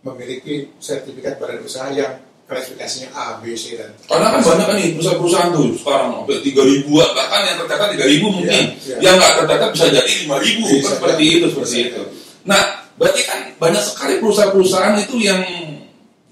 memiliki 0.03 0.75
sertifikat 0.83 1.39
badan 1.39 1.63
usaha 1.63 1.93
yang 1.95 2.19
klasifikasinya 2.53 3.09
A, 3.17 3.25
B, 3.41 3.57
C, 3.57 3.81
dan 3.81 3.91
Karena 4.05 4.29
kan 4.29 4.41
banyak 4.45 4.67
kan 4.69 4.77
nih 4.77 4.89
perusahaan-perusahaan 4.95 5.51
tuh 5.57 5.65
sekarang 5.81 6.09
sampai 6.13 6.37
tiga 6.45 6.63
ribuan 6.69 7.09
bahkan 7.17 7.41
yang 7.49 7.57
tercatat 7.65 7.89
tiga 7.97 8.05
ribu 8.05 8.27
mungkin, 8.29 8.65
Iya, 8.77 8.85
iya. 8.85 8.97
yang 9.01 9.15
nggak 9.17 9.33
tercatat 9.41 9.69
bisa 9.73 9.87
jadi 9.89 10.13
lima 10.29 10.37
ribu 10.37 10.65
Bisa 10.69 10.85
kan 10.85 10.93
seperti 11.01 11.25
itu 11.41 11.47
seperti 11.49 11.73
Bisa 11.73 11.89
itu. 11.89 12.03
Nah, 12.45 12.63
berarti 13.01 13.21
kan 13.25 13.39
banyak 13.57 13.83
sekali 13.83 14.15
perusahaan-perusahaan 14.21 14.95
itu 15.01 15.17
yang 15.25 15.41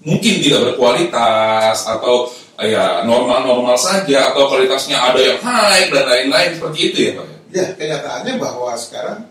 mungkin 0.04 0.32
tidak 0.44 0.60
berkualitas 0.72 1.88
atau 1.88 2.28
ya 2.60 3.00
normal-normal 3.08 3.76
saja 3.80 4.32
atau 4.32 4.44
kualitasnya 4.52 5.00
ada 5.00 5.16
yang 5.16 5.38
high 5.40 5.88
dan 5.88 6.04
lain-lain 6.04 6.50
seperti 6.60 6.78
itu 6.92 6.98
ya 7.08 7.12
pak. 7.16 7.26
ya 7.50 7.64
kenyataannya 7.72 8.34
bahwa 8.36 8.76
sekarang 8.76 9.24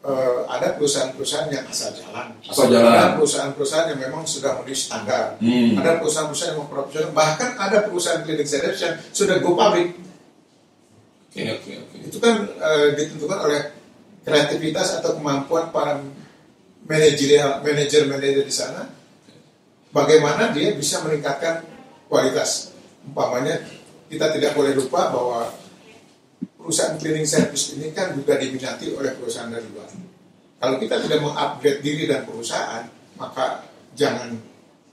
eh, 0.00 0.40
ada 0.48 0.76
perusahaan-perusahaan 0.76 1.48
yang 1.52 1.64
asal 1.68 1.92
jalan. 1.92 2.32
Asal 2.44 2.72
jalan. 2.72 2.90
Ada 2.92 3.16
perusahaan-perusahaan 3.20 3.86
yang 3.92 4.00
memang 4.00 4.22
sudah 4.24 4.56
memenuhi 4.60 4.76
standar. 4.76 5.36
Hmm. 5.40 5.76
Ada 5.76 6.00
perusahaan-perusahaan 6.00 6.56
yang 6.56 6.68
profesional. 6.68 7.10
Bahkan 7.12 7.50
ada 7.60 7.78
perusahaan 7.84 8.20
klinik 8.24 8.48
service 8.48 8.80
yang 8.80 8.94
sudah 9.12 9.36
go 9.44 9.52
public. 9.52 9.96
Oke 11.30 11.42
oke 11.46 11.72
oke. 11.86 11.96
Itu 12.10 12.18
kan 12.18 12.48
eh, 12.48 12.88
ditentukan 12.96 13.38
oleh 13.44 13.60
kreativitas 14.26 15.00
atau 15.00 15.16
kemampuan 15.16 15.70
para 15.70 16.00
manajerial 16.84 17.62
manajer-manajer 17.62 18.44
di 18.44 18.54
sana. 18.54 18.88
Bagaimana 19.90 20.54
dia 20.54 20.74
bisa 20.74 21.02
meningkatkan 21.02 21.66
kualitas. 22.10 22.74
Umpamanya 23.06 23.62
kita 24.10 24.34
tidak 24.34 24.58
boleh 24.58 24.74
lupa 24.74 25.14
bahwa 25.14 25.54
perusahaan 26.70 26.94
cleaning 27.02 27.26
service 27.26 27.74
ini 27.74 27.90
kan 27.90 28.14
juga 28.14 28.38
diminati 28.38 28.94
oleh 28.94 29.10
perusahaan 29.18 29.50
dari 29.50 29.66
luar. 29.74 29.90
Kalau 30.62 30.78
kita 30.78 31.02
tidak 31.02 31.18
mengupgrade 31.18 31.82
diri 31.82 32.06
dan 32.06 32.22
perusahaan, 32.22 32.86
maka 33.18 33.66
jangan 33.98 34.38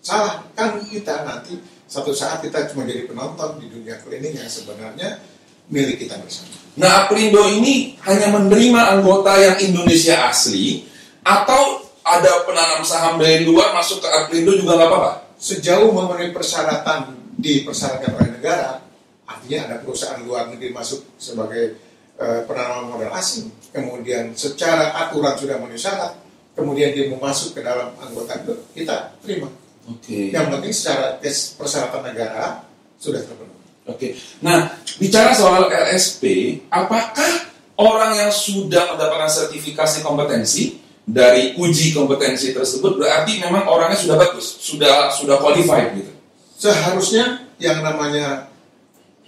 salah 0.02 0.42
kan 0.58 0.82
kita 0.82 1.22
nanti 1.22 1.62
satu 1.86 2.18
saat 2.18 2.42
kita 2.42 2.66
cuma 2.74 2.90
jadi 2.90 3.06
penonton 3.06 3.62
di 3.62 3.70
dunia 3.70 4.02
cleaning 4.02 4.42
yang 4.42 4.50
sebenarnya 4.50 5.22
milik 5.70 6.02
kita 6.02 6.18
bersama. 6.18 6.50
Nah, 6.82 7.06
Aprindo 7.06 7.46
ini 7.46 7.94
hanya 8.10 8.34
menerima 8.34 8.98
anggota 8.98 9.38
yang 9.38 9.62
Indonesia 9.62 10.34
asli 10.34 10.82
atau 11.22 11.86
ada 12.02 12.42
penanam 12.42 12.82
saham 12.82 13.22
dari 13.22 13.46
luar 13.46 13.78
masuk 13.78 14.02
ke 14.02 14.10
Aprindo 14.10 14.58
juga 14.58 14.82
nggak 14.82 14.90
apa-apa? 14.90 15.12
Sejauh 15.38 15.94
memenuhi 15.94 16.34
persyaratan 16.34 17.14
dipersyaratkan 17.38 18.18
oleh 18.18 18.30
negara, 18.34 18.82
artinya 19.28 19.60
ada 19.70 19.76
perusahaan 19.84 20.24
luar 20.24 20.48
negeri 20.50 20.72
masuk 20.72 21.04
sebagai 21.20 21.78
uh, 22.18 22.48
penanaman 22.48 22.96
modal 22.96 23.12
asing, 23.14 23.52
kemudian 23.76 24.34
secara 24.34 24.96
aturan 25.06 25.36
sudah 25.36 25.60
memenuhi 25.60 25.78
syarat, 25.78 26.16
kemudian 26.56 26.96
dia 26.96 27.12
mau 27.12 27.20
masuk 27.28 27.54
ke 27.54 27.62
dalam 27.62 27.94
anggota 28.00 28.40
itu, 28.40 28.54
kita 28.74 29.14
terima. 29.22 29.52
Oke. 29.88 30.32
Yang 30.32 30.46
penting 30.52 30.74
secara 30.74 31.06
tes 31.20 31.56
persyaratan 31.56 32.02
negara 32.08 32.64
sudah 33.00 33.22
terpenuhi. 33.24 33.56
Oke. 33.88 34.20
Nah, 34.44 34.76
bicara 35.00 35.32
soal 35.32 35.72
LSP, 35.72 36.24
apakah 36.68 37.48
orang 37.80 38.20
yang 38.20 38.32
sudah 38.34 38.96
mendapatkan 38.96 39.32
sertifikasi 39.32 40.04
kompetensi 40.04 40.84
dari 41.08 41.56
uji 41.56 41.96
kompetensi 41.96 42.52
tersebut 42.52 43.00
berarti 43.00 43.40
memang 43.40 43.64
orangnya 43.72 43.96
sudah 43.96 44.20
bagus, 44.20 44.60
sudah 44.60 45.08
sudah 45.16 45.40
qualified 45.40 45.96
gitu? 45.96 46.12
Seharusnya 46.60 47.48
yang 47.64 47.80
namanya 47.80 48.52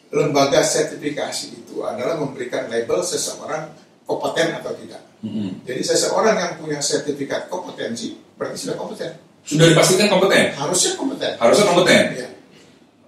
lembaga 0.09 0.65
sertifikasi 0.65 1.53
itu 1.53 1.85
adalah 1.85 2.17
memberikan 2.17 2.65
label 2.69 3.05
seseorang 3.05 3.69
kompeten 4.09 4.57
atau 4.57 4.73
tidak. 4.73 5.01
Mm-hmm. 5.21 5.67
Jadi 5.69 5.81
seseorang 5.85 6.35
yang 6.39 6.51
punya 6.57 6.79
sertifikat 6.81 7.45
kompetensi 7.51 8.17
berarti 8.39 8.57
sudah 8.57 8.75
kompeten. 8.79 9.11
Sudah 9.45 9.65
dipastikan 9.69 10.07
kompeten? 10.09 10.55
Harusnya 10.57 10.91
kompeten. 10.97 11.31
Harusnya 11.37 11.65
kompeten. 11.69 12.03
Ya. 12.17 12.27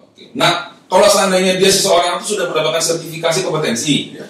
Oke. 0.04 0.24
Nah, 0.38 0.78
kalau 0.92 1.08
seandainya 1.08 1.58
dia 1.58 1.72
seseorang 1.72 2.20
itu 2.20 2.36
sudah 2.38 2.52
mendapatkan 2.52 2.84
sertifikasi 2.84 3.40
kompetensi, 3.48 3.96
Ya. 4.20 4.28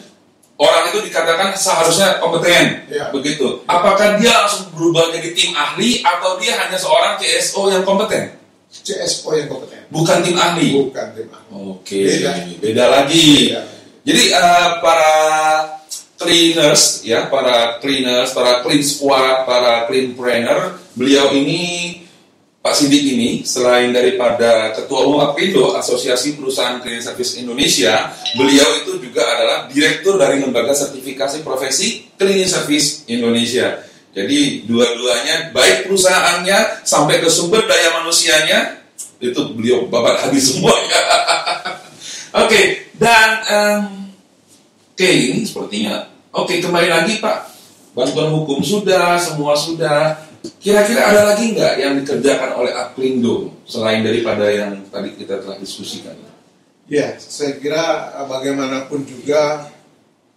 orang 0.61 0.93
itu 0.93 1.01
dikatakan 1.09 1.57
seharusnya 1.57 2.21
kompeten, 2.21 2.85
Ya. 2.87 3.09
begitu. 3.09 3.65
Apakah 3.65 4.21
dia 4.21 4.29
langsung 4.29 4.69
berubah 4.77 5.09
jadi 5.09 5.33
tim 5.33 5.51
ahli 5.57 6.05
atau 6.05 6.37
dia 6.37 6.53
hanya 6.55 6.77
seorang 6.77 7.17
CSO 7.17 7.73
yang 7.73 7.83
kompeten, 7.83 8.37
CSO 8.69 9.33
yang 9.33 9.49
kompeten. 9.49 9.80
Bukan 9.91 10.17
tim 10.24 10.36
ahli? 10.39 10.69
Bukan 10.74 11.07
tim 11.13 11.27
ahli. 11.29 11.51
Oke, 11.51 12.01
Beda. 12.07 12.31
beda 12.63 12.86
lagi. 12.88 13.51
Beda. 13.51 13.62
Jadi 14.01 14.24
eh, 14.33 14.69
para 14.81 15.13
cleaners, 16.17 17.05
ya, 17.05 17.29
para 17.29 17.77
cleaners, 17.77 18.33
para 18.33 18.65
clean 18.65 18.81
squad, 18.81 19.45
para 19.45 19.86
clean 19.86 20.17
planner, 20.17 20.77
beliau 20.98 21.29
ini 21.38 21.98
Pak 22.62 22.77
Sidik 22.77 23.17
ini 23.17 23.41
selain 23.41 23.89
daripada 23.89 24.69
Ketua 24.77 25.10
Umum 25.10 25.25
Apindo 25.25 25.74
Asosiasi 25.74 26.38
Perusahaan 26.38 26.77
Cleaning 26.77 27.01
Service 27.01 27.41
Indonesia, 27.41 28.13
beliau 28.38 28.86
itu 28.86 29.01
juga 29.01 29.25
adalah 29.25 29.57
Direktur 29.65 30.21
dari 30.21 30.38
Lembaga 30.38 30.69
Sertifikasi 30.77 31.41
Profesi 31.41 32.05
Cleaning 32.13 32.45
Service 32.45 33.10
Indonesia. 33.10 33.81
Jadi 34.13 34.69
dua-duanya 34.69 35.50
baik 35.50 35.89
perusahaannya 35.89 36.86
sampai 36.86 37.17
ke 37.17 37.33
sumber 37.33 37.65
daya 37.65 37.98
manusianya 38.03 38.80
itu 39.21 39.41
beliau 39.53 39.85
babat 39.85 40.25
habis 40.25 40.57
semuanya. 40.57 41.01
Oke, 42.43 42.89
dan 43.01 43.29
em, 43.49 43.81
oke 45.01 45.09
ini 45.09 45.41
sepertinya 45.41 46.05
oke 46.29 46.61
kembali 46.61 46.85
lagi 46.93 47.17
Pak 47.17 47.49
bantuan 47.97 48.29
hukum 48.29 48.61
sudah 48.61 49.17
semua 49.17 49.57
sudah 49.57 50.29
kira-kira 50.61 51.09
ada 51.09 51.33
lagi 51.33 51.57
nggak 51.57 51.73
yang 51.81 51.97
dikerjakan 51.97 52.53
oleh 52.53 52.69
Aprindo 52.77 53.65
selain 53.65 54.05
daripada 54.05 54.45
yang 54.45 54.85
tadi 54.93 55.17
kita 55.17 55.41
telah 55.41 55.57
diskusikan? 55.57 56.13
Ya, 56.85 57.17
saya 57.17 57.57
kira 57.57 58.13
eh, 58.13 58.25
bagaimanapun 58.29 59.01
juga 59.09 59.73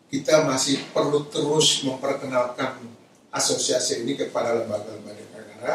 kita 0.09 0.49
masih 0.49 0.81
perlu 0.97 1.29
terus 1.29 1.85
memperkenalkan 1.85 2.81
asosiasi 3.29 4.09
ini 4.09 4.17
kepada 4.17 4.65
lembaga-lembaga 4.65 5.25
negara 5.29 5.75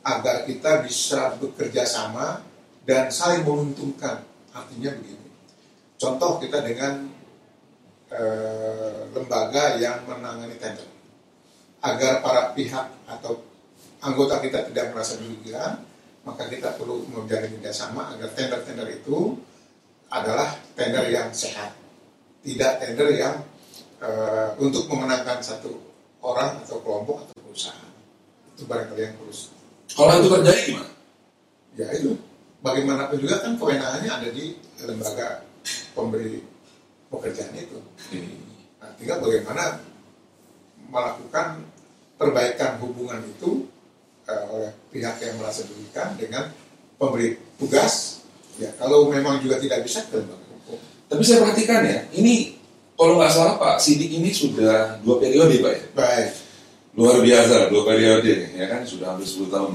agar 0.00 0.48
kita 0.48 0.80
bisa 0.88 1.36
bekerja 1.36 1.84
sama 1.84 2.40
dan 2.84 3.12
saling 3.12 3.44
menguntungkan. 3.44 4.24
Artinya 4.50 4.90
begini, 4.98 5.30
contoh 5.94 6.42
kita 6.42 6.58
dengan 6.66 7.06
eh, 8.10 8.98
lembaga 9.14 9.78
yang 9.78 10.02
menangani 10.10 10.58
tender, 10.58 10.88
agar 11.80 12.18
para 12.18 12.50
pihak 12.52 12.86
atau 13.06 13.38
anggota 14.02 14.42
kita 14.42 14.66
tidak 14.72 14.90
merasa 14.90 15.14
dirugikan, 15.22 15.86
maka 16.26 16.50
kita 16.50 16.74
perlu 16.74 17.06
menjalin 17.08 17.56
kerjasama 17.60 18.10
agar 18.16 18.28
tender-tender 18.34 18.88
itu 18.90 19.38
adalah 20.10 20.58
tender 20.74 21.06
yang 21.08 21.30
sehat, 21.30 21.72
tidak 22.42 22.82
tender 22.82 23.14
yang 23.14 23.38
eh, 24.02 24.48
untuk 24.58 24.90
memenangkan 24.90 25.38
satu 25.38 25.70
orang 26.20 26.60
atau 26.66 26.82
kelompok 26.82 27.24
atau 27.24 27.34
perusahaan. 27.44 27.92
Itu 28.56 28.66
barangkali 28.68 29.00
yang 29.00 29.14
harus. 29.24 29.54
Kalau 29.94 30.12
itu 30.20 30.28
terjadi 30.28 30.60
gimana? 30.74 30.92
Ya 31.78 31.86
itu, 31.96 32.12
bagaimanapun 32.60 33.16
juga 33.20 33.40
kan 33.40 33.56
kewenangannya 33.56 34.10
ada 34.10 34.28
di 34.32 34.56
lembaga 34.84 35.44
pemberi 35.96 36.40
pekerjaan 37.10 37.56
itu. 37.56 37.78
Nah, 38.80 38.90
tinggal 38.96 39.18
bagaimana 39.20 39.80
melakukan 40.88 41.64
perbaikan 42.20 42.76
hubungan 42.84 43.20
itu 43.24 43.64
eh, 44.28 44.44
oleh 44.52 44.70
pihak 44.92 45.16
yang 45.24 45.34
merasa 45.40 45.64
dirugikan 45.64 46.14
dengan 46.16 46.52
pemberi 47.00 47.36
tugas. 47.56 48.24
Ya, 48.60 48.68
kalau 48.76 49.08
memang 49.08 49.40
juga 49.40 49.56
tidak 49.56 49.88
bisa 49.88 50.04
ke 50.04 50.20
lembaga 50.20 50.44
hukum. 50.52 50.78
Tapi 51.08 51.22
saya 51.24 51.40
perhatikan 51.40 51.80
ya, 51.80 52.04
ini 52.12 52.60
kalau 52.92 53.16
nggak 53.16 53.32
salah 53.32 53.56
Pak 53.56 53.80
Sidik 53.80 54.12
ini 54.12 54.28
sudah 54.28 55.00
dua 55.00 55.16
periode 55.16 55.64
Pak 55.64 55.72
ya? 55.72 55.82
Baik, 55.96 56.28
Luar 57.00 57.24
biasa, 57.24 57.72
dua 57.72 57.88
periode 57.88 58.52
ya 58.52 58.68
kan 58.68 58.84
sudah 58.84 59.16
hampir 59.16 59.24
10 59.24 59.48
tahun. 59.56 59.72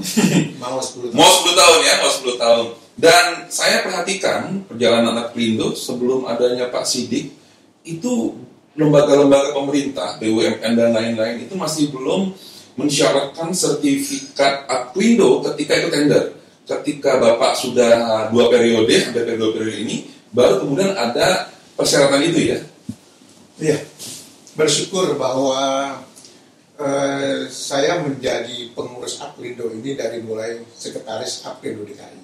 mau 0.62 0.78
10 0.78 1.10
tahun. 1.10 1.18
Mau 1.18 1.30
10 1.42 1.58
tahun 1.58 1.78
ya, 1.82 1.94
mau 1.98 2.12
10 2.14 2.38
tahun. 2.38 2.66
Dan 2.94 3.24
saya 3.50 3.82
perhatikan 3.82 4.62
perjalanan 4.70 5.10
anak 5.10 5.34
Pelindo 5.34 5.74
sebelum 5.74 6.30
adanya 6.30 6.70
Pak 6.70 6.86
Sidik 6.86 7.34
itu 7.82 8.38
lembaga-lembaga 8.78 9.58
pemerintah, 9.58 10.22
BUMN 10.22 10.72
dan 10.78 10.94
lain-lain 10.94 11.42
itu 11.50 11.58
masih 11.58 11.90
belum 11.90 12.30
mensyaratkan 12.78 13.50
sertifikat 13.50 14.70
Aprindo 14.70 15.42
ketika 15.50 15.82
itu 15.82 15.88
tender. 15.90 16.24
Ketika 16.62 17.18
Bapak 17.18 17.58
sudah 17.58 18.30
dua 18.30 18.46
periode, 18.54 19.02
hampir 19.02 19.34
dua 19.34 19.50
periode 19.50 19.82
ini, 19.82 20.06
baru 20.30 20.62
kemudian 20.62 20.94
ada 20.94 21.50
persyaratan 21.74 22.22
itu 22.22 22.54
ya. 22.54 22.58
Iya, 23.58 23.78
bersyukur 24.54 25.18
bahwa 25.18 25.58
eh, 26.76 27.48
saya 27.48 28.00
menjadi 28.04 28.72
pengurus 28.76 29.20
Aprindo 29.20 29.68
ini 29.72 29.96
dari 29.96 30.20
mulai 30.20 30.60
sekretaris 30.76 31.44
Aprindo 31.48 31.84
DKI, 31.84 32.22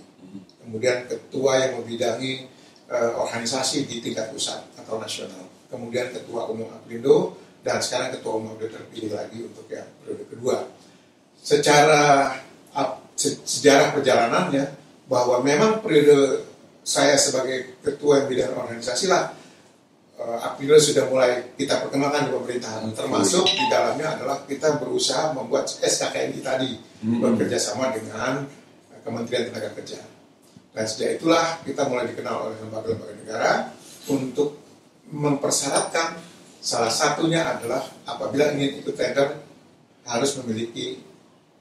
kemudian 0.64 1.08
ketua 1.08 1.66
yang 1.66 1.82
membidangi 1.82 2.46
eh, 2.88 3.12
organisasi 3.16 3.88
di 3.88 4.04
tingkat 4.04 4.32
pusat 4.32 4.60
atau 4.76 5.00
nasional, 5.00 5.48
kemudian 5.72 6.12
ketua 6.12 6.48
umum 6.52 6.68
Aprindo 6.72 7.36
dan 7.64 7.80
sekarang 7.80 8.12
ketua 8.16 8.38
umum 8.38 8.54
Aprindo 8.56 8.76
terpilih 8.76 9.12
lagi 9.16 9.38
untuk 9.44 9.66
yang 9.72 9.88
periode 10.04 10.24
kedua. 10.28 10.56
Secara 11.42 12.36
se- 13.16 13.42
sejarah 13.42 13.92
perjalanannya 13.94 14.64
bahwa 15.06 15.42
memang 15.42 15.82
periode 15.82 16.46
saya 16.82 17.14
sebagai 17.14 17.78
ketua 17.82 18.22
yang 18.22 18.26
bidang 18.26 18.54
organisasi 18.58 19.06
lah 19.06 19.41
eh, 20.18 20.38
Aprindo 20.44 20.76
sudah 20.76 21.08
mulai 21.08 21.54
kita 21.54 21.80
perkenalkan 21.84 22.28
di 22.28 22.30
pemerintahan 22.34 22.82
termasuk 22.92 23.46
di 23.46 23.64
dalamnya 23.68 24.16
adalah 24.18 24.44
kita 24.44 24.76
berusaha 24.76 25.32
membuat 25.32 25.68
SKKNI 25.68 26.40
tadi 26.42 26.72
Hmm. 27.02 27.18
bekerja 27.18 27.58
sama 27.58 27.90
dengan 27.90 28.46
Kementerian 29.02 29.50
Tenaga 29.50 29.74
Kerja 29.74 29.98
dan 30.70 30.84
sejak 30.86 31.18
itulah 31.18 31.58
kita 31.66 31.90
mulai 31.90 32.06
dikenal 32.06 32.46
oleh 32.46 32.56
lembaga-lembaga 32.62 33.14
negara 33.18 33.52
untuk 34.06 34.62
mempersyaratkan 35.10 36.16
salah 36.62 36.94
satunya 36.94 37.42
adalah 37.42 37.82
apabila 38.06 38.54
ingin 38.54 38.80
ikut 38.80 38.94
tender 38.94 39.34
harus 40.06 40.38
memiliki 40.40 41.02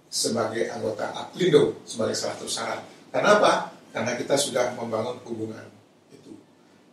sebagai 0.07 0.69
anggota 0.69 1.09
Aprindo 1.09 1.81
sebagai 1.83 2.13
salah 2.13 2.37
satu 2.37 2.45
syarat. 2.45 2.81
Kenapa? 3.09 3.73
Karena 3.91 4.13
kita 4.15 4.37
sudah 4.37 4.77
membangun 4.77 5.19
hubungan 5.25 5.65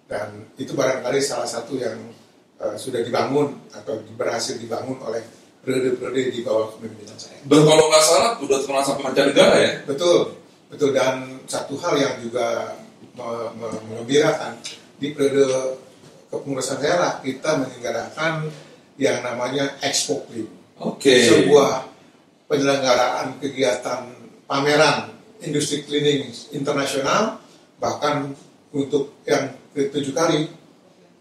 dan 0.09 0.49
itu 0.57 0.73
barangkali 0.73 1.21
salah 1.21 1.47
satu 1.47 1.77
yang 1.77 1.97
eh, 2.59 2.77
sudah 2.81 3.05
dibangun 3.05 3.68
atau 3.71 4.01
berhasil 4.16 4.57
dibangun 4.57 4.97
oleh 5.05 5.21
periode-periode 5.62 6.33
di 6.33 6.40
bawah 6.40 6.73
kepemimpinan 6.75 7.18
saya. 7.21 7.38
Dan 7.44 7.61
kalau 7.68 7.85
nggak 7.92 8.05
salah 8.05 8.31
sudah 8.40 8.57
terkenal 8.59 8.83
sampai 8.83 9.05
mancanegara 9.05 9.57
ya. 9.61 9.73
Betul, 9.85 10.18
betul 10.73 10.90
dan 10.97 11.44
satu 11.44 11.77
hal 11.77 11.94
yang 12.01 12.14
juga 12.25 12.73
me- 13.12 13.53
me- 13.61 13.83
mengembirakan 13.92 14.57
di 14.97 15.12
periode 15.12 15.77
kepengurusan 16.33 16.81
lah 16.81 17.21
kita 17.25 17.61
menyelenggarakan 17.61 18.49
yang 18.99 19.23
namanya 19.23 19.79
Expo 19.81 20.27
Clean, 20.29 20.49
Oke. 20.83 21.25
sebuah 21.25 21.87
penyelenggaraan 22.51 23.38
kegiatan 23.38 24.09
pameran 24.44 25.14
industri 25.44 25.87
cleaning 25.87 26.29
internasional 26.51 27.38
bahkan 27.79 28.35
untuk 28.75 29.14
yang 29.23 29.55
ketujuh 29.87 30.14
kali 30.17 30.51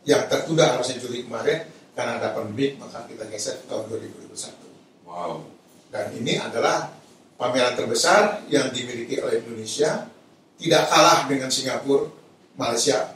yang 0.08 0.26
tertunda 0.26 0.74
harusnya 0.74 0.98
Juli 0.98 1.28
kemarin 1.28 1.67
karena 1.93 2.17
ada 2.17 2.34
pandemi 2.34 2.74
maka 2.82 3.06
kita 3.06 3.30
geser 3.30 3.62
ke 3.62 3.65
tahun 3.70 3.86
2021. 3.91 5.06
Wow. 5.06 5.46
Dan 5.93 6.13
ini 6.17 6.41
adalah 6.41 6.89
pameran 7.38 7.78
terbesar 7.78 8.43
yang 8.50 8.74
dimiliki 8.74 9.22
oleh 9.22 9.39
Indonesia, 9.46 10.10
tidak 10.58 10.84
kalah 10.89 11.30
dengan 11.30 11.54
Singapura, 11.54 12.10
Malaysia, 12.58 13.13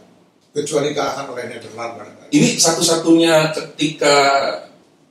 kecuali 0.54 0.94
kalahkan 0.94 1.26
oleh 1.34 1.58
barangkali. 1.74 2.30
Ini 2.32 2.50
satu-satunya 2.62 3.52
ketika 3.52 4.16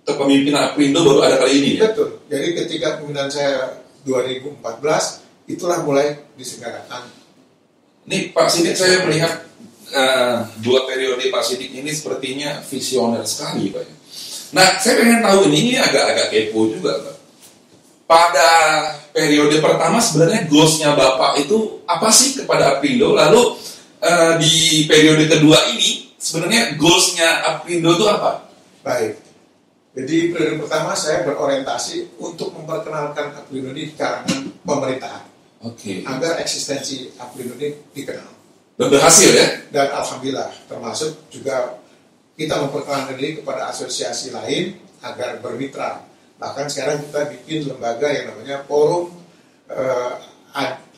kepemimpinan 0.07 0.73
Aprindo 0.73 1.05
baru 1.05 1.21
ada 1.27 1.37
kali 1.43 1.53
ini 1.61 1.71
ya? 1.77 1.91
Betul. 1.91 2.23
Jadi 2.31 2.49
ketika 2.65 3.01
pemimpinan 3.01 3.29
saya 3.29 3.83
2014, 4.07 4.63
itulah 5.51 5.83
mulai 5.85 6.17
diselenggarakan. 6.39 7.11
Ini 8.09 8.33
Pak 8.33 8.49
Sidik 8.49 8.79
saya 8.79 9.05
melihat 9.05 9.50
eh, 9.91 10.37
dua 10.63 10.87
periode 10.87 11.27
Pak 11.29 11.43
Sidik 11.43 11.75
ini 11.75 11.91
sepertinya 11.91 12.63
visioner 12.63 13.27
sekali 13.27 13.75
Pak. 13.75 13.85
Nah 14.51 14.79
saya 14.83 14.99
pengen 14.99 15.21
tahu 15.23 15.47
ini, 15.51 15.59
ini 15.71 15.75
agak-agak 15.79 16.27
kepo 16.31 16.71
juga 16.71 16.99
Pak. 16.99 17.17
Pada 18.11 18.49
periode 19.15 19.63
pertama 19.63 20.03
sebenarnya 20.03 20.51
goalsnya 20.51 20.99
Bapak 20.99 21.39
itu 21.47 21.87
apa 21.87 22.11
sih 22.11 22.43
kepada 22.43 22.79
Aprindo? 22.79 23.15
Lalu 23.15 23.59
eh, 24.03 24.33
di 24.43 24.87
periode 24.91 25.31
kedua 25.31 25.71
ini 25.71 26.11
sebenarnya 26.19 26.75
goalsnya 26.75 27.47
Aprindo 27.47 27.95
itu 27.95 28.07
apa? 28.11 28.51
Baik. 28.83 29.15
Jadi 29.91 30.31
periode 30.31 30.63
pertama 30.63 30.95
saya 30.95 31.27
berorientasi 31.27 32.19
untuk 32.23 32.55
memperkenalkan 32.55 33.35
Aprindo 33.35 33.75
di 33.75 33.91
kalangan 33.95 34.55
pemerintahan 34.63 35.25
Oke. 35.67 36.03
agar 36.07 36.39
eksistensi 36.43 37.11
Aprindo 37.19 37.55
ini 37.59 37.75
dikenal. 37.95 38.40
Dan 38.81 38.89
berhasil 38.89 39.29
ya? 39.29 39.47
Dan 39.69 39.93
alhamdulillah 39.93 40.49
termasuk 40.65 41.29
juga 41.29 41.77
kita 42.33 42.57
memperkenalkan 42.65 43.21
diri 43.21 43.37
kepada 43.37 43.69
asosiasi 43.69 44.33
lain 44.33 44.81
agar 45.05 45.37
bermitra. 45.45 46.01
Bahkan 46.41 46.73
sekarang 46.73 47.05
kita 47.05 47.29
bikin 47.29 47.69
lembaga 47.69 48.09
yang 48.09 48.33
namanya 48.33 48.65
Forum 48.65 49.13
eh, 49.69 50.13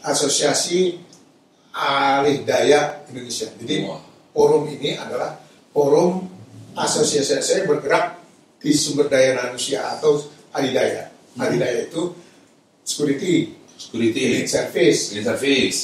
Asosiasi 0.06 0.94
Alih 1.74 2.46
Daya 2.46 3.02
Indonesia. 3.10 3.50
Jadi 3.50 3.82
Wah. 3.82 3.98
forum 4.30 4.70
ini 4.70 4.94
adalah 4.94 5.42
forum 5.74 6.30
asosiasi 6.78 7.42
saya 7.42 7.66
bergerak 7.66 8.22
di 8.62 8.70
sumber 8.70 9.10
daya 9.10 9.34
manusia 9.34 9.82
atau 9.90 10.22
adidaya. 10.54 11.10
Adidaya 11.34 11.88
itu 11.90 12.14
security, 12.86 13.58
Security, 13.74 14.46
service, 14.46 15.10
Clean 15.10 15.26
Service, 15.26 15.78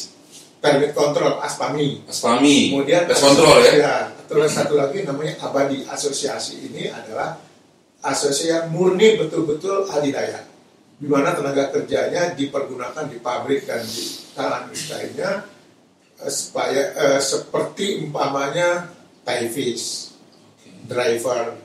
permit 0.59 0.91
control, 0.93 1.39
aspami. 1.39 2.03
Aspami, 2.11 2.75
Kemudian 2.75 3.07
Pest 3.07 3.23
Control 3.23 3.63
ya? 3.63 4.11
terus 4.29 4.53
satu 4.53 4.77
lagi 4.77 5.09
namanya 5.09 5.41
abadi 5.41 5.89
asosiasi 5.89 6.69
ini 6.69 6.93
adalah 6.93 7.41
asosiasi 8.05 8.53
yang 8.53 8.69
murni 8.69 9.17
betul-betul 9.17 9.89
adidaya 9.89 10.45
di 10.99 11.09
mana 11.09 11.33
tenaga 11.33 11.73
kerjanya 11.73 12.37
dipergunakan 12.37 13.09
di 13.09 13.17
pabrik 13.25 13.65
dan 13.65 13.81
di 13.81 14.05
kalangan 14.37 14.69
lainnya 14.69 15.31
eh, 16.21 16.29
supaya 16.29 16.83
eh, 16.93 17.21
seperti 17.23 18.05
umpamanya 18.05 18.93
tyvis, 19.25 20.13
driver, 20.85 21.57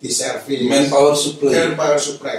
di 0.00 0.10
service, 0.10 0.66
Manpower 0.68 1.14
Supply. 1.14 1.52
manpower 1.54 1.96
supply. 1.96 2.38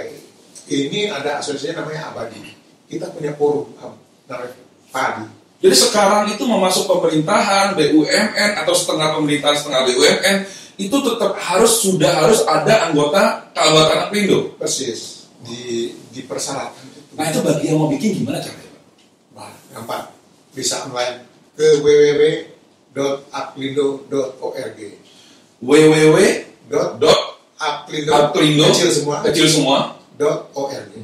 Ini 0.66 1.10
ada 1.10 1.38
asosiasi 1.40 1.72
namanya 1.74 2.10
abadi. 2.12 2.42
Kita 2.86 3.10
punya 3.10 3.32
forum 3.34 3.70
am- 3.80 3.98
namanya 4.26 4.54
padi. 4.90 5.26
Jadi 5.66 5.82
sekarang 5.82 6.30
itu 6.30 6.46
memasuk 6.46 6.86
pemerintahan, 6.86 7.74
BUMN 7.74 8.62
atau 8.62 8.70
setengah 8.70 9.18
pemerintahan 9.18 9.58
setengah 9.58 9.82
BUMN 9.90 10.46
itu 10.78 10.94
tetap 10.94 11.34
harus 11.42 11.82
sudah 11.82 12.22
harus 12.22 12.46
ada 12.46 12.86
anggota 12.86 13.50
keanggotaan 13.50 14.06
Aprindo. 14.06 14.54
persis 14.54 15.26
di 15.42 15.90
dipersyaratkan 16.14 16.86
itu. 16.86 17.18
Nah 17.18 17.34
itu 17.34 17.42
bagi 17.42 17.66
yang 17.66 17.82
mau 17.82 17.90
bikin 17.90 18.22
gimana 18.22 18.38
caranya? 18.38 18.78
Wah, 19.34 19.50
gampang. 19.74 20.06
Bisa 20.54 20.86
online 20.86 21.26
ke 21.58 21.82
www.aplindo.org. 21.82 24.80
www 25.66 26.18
Dot 26.66 26.98
dot 27.02 27.38
aplindo 27.58 28.10
Aprindo 28.14 28.70
kecil 28.70 28.90
semua. 28.90 29.22
kecil 29.26 29.46
semua 29.50 29.98
org. 30.22 30.46
org. 30.54 30.94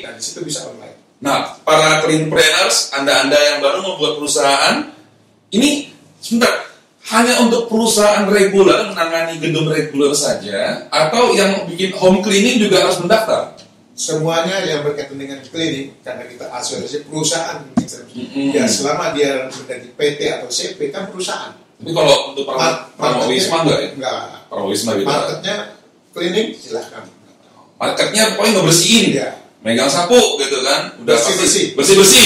Dan 0.00 0.16
di 0.16 0.22
situ 0.24 0.40
bisa 0.44 0.68
online. 0.68 0.93
Nah, 1.22 1.56
para 1.62 2.02
cleanpreneurs, 2.02 2.90
anda-anda 2.92 3.38
yang 3.38 3.58
baru 3.62 3.80
membuat 3.84 4.18
perusahaan, 4.18 4.90
ini 5.54 5.92
sebentar, 6.18 6.50
hanya 7.14 7.40
untuk 7.44 7.68
perusahaan 7.68 8.24
reguler 8.28 8.88
menangani 8.92 9.36
gedung 9.38 9.68
reguler 9.68 10.12
saja, 10.16 10.88
atau 10.88 11.36
yang 11.36 11.68
bikin 11.68 11.92
home 11.96 12.24
cleaning 12.24 12.60
juga 12.60 12.84
harus 12.84 12.98
mendaftar? 13.00 13.54
Semuanya 13.94 14.58
yang 14.66 14.82
berkaitan 14.82 15.14
dengan 15.14 15.38
cleaning 15.46 15.94
karena 16.02 16.26
kita 16.26 16.50
asosiasi 16.50 17.06
perusahaan 17.06 17.62
Mm-mm. 18.10 18.50
ya 18.50 18.66
selama 18.66 19.14
dia 19.14 19.46
menjadi 19.46 19.86
PT 19.94 20.20
atau 20.34 20.48
CP 20.50 20.90
kan 20.90 21.06
perusahaan. 21.14 21.54
Tapi 21.54 21.90
kalau 21.94 22.34
untuk 22.34 22.42
Pramu 22.98 23.30
Wisma 23.30 23.62
enggak 23.62 23.78
ya? 23.78 23.88
Enggak. 23.94 24.18
Wisma 24.66 24.90
gitu. 24.98 25.06
Marketnya 25.06 25.56
cleaning 26.10 26.48
silahkan. 26.58 27.06
Marketnya 27.78 28.22
pokoknya 28.34 28.50
nggak 28.58 28.66
bersihin, 28.66 29.04
Iya. 29.14 29.28
Megang 29.64 29.88
sapu 29.88 30.20
gitu 30.36 30.60
kan, 30.60 30.92
udah 31.00 31.16
Bersih-bersih. 31.16 31.72
bersih 31.72 31.96
bersih, 31.96 32.22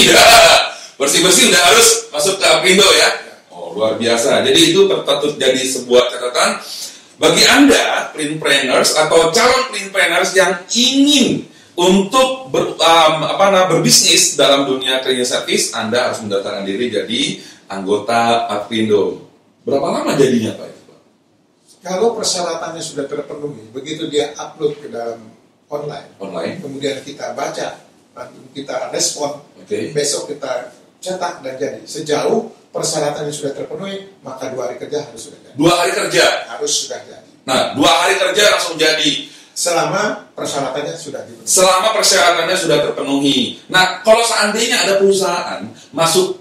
bersih 0.99 1.19
bersih 1.23 1.45
udah 1.55 1.63
harus 1.71 1.87
masuk 2.11 2.35
ke 2.35 2.45
Aprindo 2.45 2.83
ya. 2.83 3.09
Oh 3.47 3.71
luar 3.71 3.95
biasa. 3.95 4.43
Jadi 4.43 4.75
itu 4.75 4.85
patut 5.07 5.39
jadi 5.39 5.63
sebuah 5.63 6.11
catatan 6.11 6.59
bagi 7.15 7.43
anda 7.47 8.11
cleanpreneurs 8.11 8.99
atau 8.99 9.31
calon 9.31 9.71
cleanpreneurs 9.71 10.35
yang 10.35 10.51
ingin 10.75 11.47
untuk 11.79 12.51
ber, 12.51 12.75
um, 12.75 13.15
apa 13.23 13.55
namanya 13.55 13.71
berbisnis 13.71 14.35
dalam 14.35 14.67
dunia 14.67 14.99
cleaning 14.99 15.23
service, 15.23 15.71
anda 15.71 16.11
harus 16.11 16.19
mendaftarkan 16.19 16.67
diri 16.67 16.91
jadi 16.91 17.39
anggota 17.71 18.51
Aprindo. 18.51 19.31
Berapa 19.63 19.87
lama 19.87 20.11
jadinya 20.19 20.59
Pak? 20.59 20.67
itu, 20.67 20.81
Pak? 20.91 20.99
Kalau 21.87 22.19
persyaratannya 22.19 22.83
sudah 22.83 23.07
terpenuhi, 23.07 23.63
begitu 23.71 24.11
dia 24.11 24.35
upload 24.35 24.75
ke 24.75 24.91
dalam 24.91 25.23
online, 25.69 26.07
Online. 26.17 26.57
kemudian 26.57 26.97
kita 27.05 27.37
baca, 27.37 27.77
kita 28.51 28.75
respon, 28.89 29.39
Oke. 29.61 29.93
besok 29.93 30.33
kita 30.33 30.73
cetak 30.99 31.45
dan 31.45 31.55
jadi. 31.55 31.81
Sejauh 31.85 32.51
persyaratannya 32.73 33.31
sudah 33.31 33.53
terpenuhi, 33.55 34.09
maka 34.25 34.51
dua 34.51 34.69
hari 34.69 34.81
kerja 34.81 35.05
harus 35.05 35.29
sudah 35.29 35.39
jadi. 35.45 35.55
Dua 35.55 35.73
hari 35.77 35.91
kerja. 35.95 36.25
Harus 36.49 36.71
sudah 36.85 36.99
jadi. 37.05 37.29
Nah, 37.47 37.73
dua 37.77 37.91
hari 38.03 38.19
kerja 38.19 38.43
langsung 38.57 38.75
jadi. 38.75 39.29
Selama 39.59 40.31
persyaratannya 40.39 40.95
sudah 40.95 41.21
dipenuhi. 41.27 41.47
Selama 41.51 41.87
persyaratannya 41.91 42.55
sudah 42.55 42.77
terpenuhi. 42.79 43.39
Nah, 43.67 43.99
kalau 44.07 44.23
seandainya 44.23 44.87
ada 44.87 45.03
perusahaan 45.03 45.61
masuk 45.91 46.39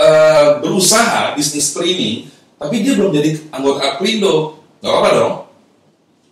eh, 0.00 0.48
berusaha 0.64 1.36
bisnis 1.36 1.76
cleaning, 1.76 2.24
tapi 2.56 2.80
dia 2.80 2.96
belum 2.96 3.12
jadi 3.12 3.36
anggota 3.52 3.94
Aprindo, 3.94 4.64
nggak 4.80 4.90
apa-apa 4.90 5.10
dong. 5.12 5.34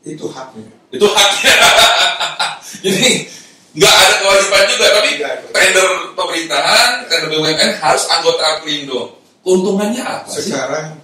Itu 0.08 0.32
haknya. 0.32 0.81
Itu 0.92 1.06
haknya. 1.08 1.54
Jadi 2.84 3.08
nggak 3.72 3.94
ada 3.94 4.14
kewajiban 4.20 4.64
juga, 4.68 4.86
tapi 4.92 5.10
tender 5.50 5.88
pemerintahan, 6.12 6.90
tender 7.08 7.28
BUMN 7.30 7.70
harus 7.80 8.04
anggota 8.06 8.42
Aprindo. 8.58 9.16
Keuntungannya 9.40 10.02
apa 10.04 10.28
sih? 10.28 10.52
Sekarang 10.52 11.00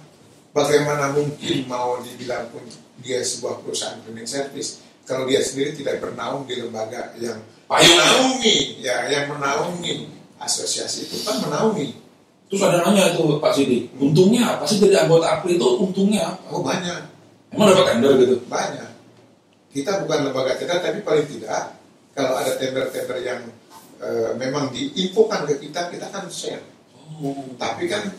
bagaimana 0.53 1.11
mungkin 1.11 1.65
mau 1.65 1.97
dibilang 1.99 2.47
pun 2.53 2.61
dia 3.01 3.19
sebuah 3.19 3.63
perusahaan 3.63 3.97
cleaning 4.03 4.27
service 4.27 4.79
kalau 5.03 5.25
dia 5.25 5.41
sendiri 5.41 5.73
tidak 5.73 5.97
bernaung 5.99 6.45
di 6.45 6.59
lembaga 6.59 7.15
yang 7.17 7.41
Payung. 7.65 7.97
menaungi, 7.97 8.57
ya 8.81 9.09
yang 9.09 9.29
menaungi 9.29 10.09
asosiasi 10.37 11.09
itu 11.09 11.21
kan 11.21 11.41
menaungi. 11.41 11.97
Terus 12.49 12.61
ada 12.65 12.81
nanya 12.81 13.13
itu 13.13 13.37
Pak 13.37 13.53
Sidi, 13.53 13.89
untungnya 13.97 14.57
apa 14.57 14.65
sih 14.65 14.81
jadi 14.81 15.05
anggota 15.05 15.37
Aprindo? 15.37 15.77
Untungnya 15.77 16.33
apa? 16.33 16.49
Oh 16.49 16.61
banyak, 16.61 16.97
Emang 17.53 17.69
dapat 17.69 17.85
tender 17.93 18.13
gitu? 18.17 18.35
banyak. 18.49 18.88
Kita 19.69 20.01
bukan 20.01 20.29
lembaga 20.29 20.57
tender, 20.57 20.81
tapi 20.81 20.99
paling 21.05 21.27
tidak 21.29 21.77
kalau 22.17 22.33
ada 22.35 22.57
tender-tender 22.57 23.17
yang 23.21 23.41
eh, 24.01 24.33
memang 24.35 24.73
diinfokan 24.73 25.45
ke 25.45 25.61
kita, 25.61 25.93
kita 25.93 26.09
kan 26.09 26.25
share. 26.27 26.65
Tapi 27.59 27.83
kan 27.85 28.09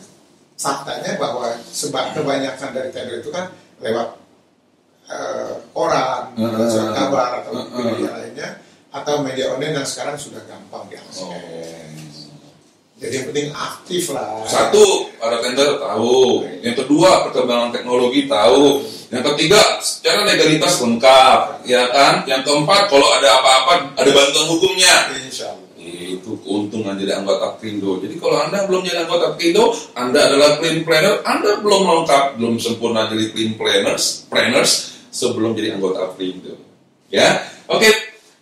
faktanya 0.55 1.17
bahwa 1.19 1.57
sebab 1.67 2.15
kebanyakan 2.15 2.69
dari 2.71 2.89
tender 2.93 3.19
itu 3.19 3.29
kan 3.33 3.51
lewat 3.83 4.15
eh, 5.11 5.53
koran, 5.75 6.23
Uh, 6.39 6.63
surat 6.71 6.95
kabar 6.95 7.43
atau 7.43 7.51
uh, 7.51 7.67
uh. 7.67 7.83
media 7.91 8.09
lainnya 8.15 8.49
atau 8.91 9.19
media 9.19 9.51
online 9.51 9.83
yang 9.83 9.87
sekarang 9.87 10.15
sudah 10.15 10.39
gampang 10.47 10.87
diakses. 10.87 11.27
Oh. 11.27 11.35
Jadi 13.01 13.13
yang 13.17 13.27
penting 13.33 13.49
aktif 13.49 14.13
lah. 14.13 14.45
Satu, 14.45 15.09
ada 15.17 15.41
tender 15.41 15.81
tahu. 15.81 16.45
Yang 16.61 16.85
kedua, 16.85 17.25
perkembangan 17.25 17.73
teknologi 17.73 18.29
tahu. 18.29 18.85
Yang 19.11 19.23
ketiga, 19.35 19.59
secara 19.83 20.23
legalitas 20.23 20.79
lengkap, 20.79 21.67
ya 21.67 21.83
kan? 21.91 22.23
Yang 22.23 22.47
keempat, 22.47 22.87
kalau 22.87 23.11
ada 23.11 23.27
apa-apa, 23.43 23.99
ada 23.99 24.09
bantuan 24.15 24.47
hukumnya. 24.55 25.11
Insya 25.19 25.51
Allah. 25.51 25.67
Itu 25.81 26.37
keuntungan 26.45 26.95
jadi 26.95 27.19
anggota 27.19 27.59
Krindo. 27.59 27.99
Jadi 27.99 28.15
kalau 28.21 28.39
Anda 28.39 28.63
belum 28.69 28.87
jadi 28.87 29.03
anggota 29.03 29.35
Krindo, 29.35 29.75
Anda 29.99 30.31
adalah 30.31 30.61
clean 30.63 30.87
planner, 30.87 31.19
Anda 31.27 31.59
belum 31.59 31.81
lengkap, 31.83 32.39
belum 32.39 32.55
sempurna 32.61 33.11
jadi 33.11 33.35
clean 33.35 33.59
planners, 33.59 34.29
planners 34.31 34.95
sebelum 35.11 35.59
jadi 35.59 35.75
anggota 35.75 36.15
Krindo. 36.15 36.55
Ya, 37.11 37.43
oke, 37.67 37.89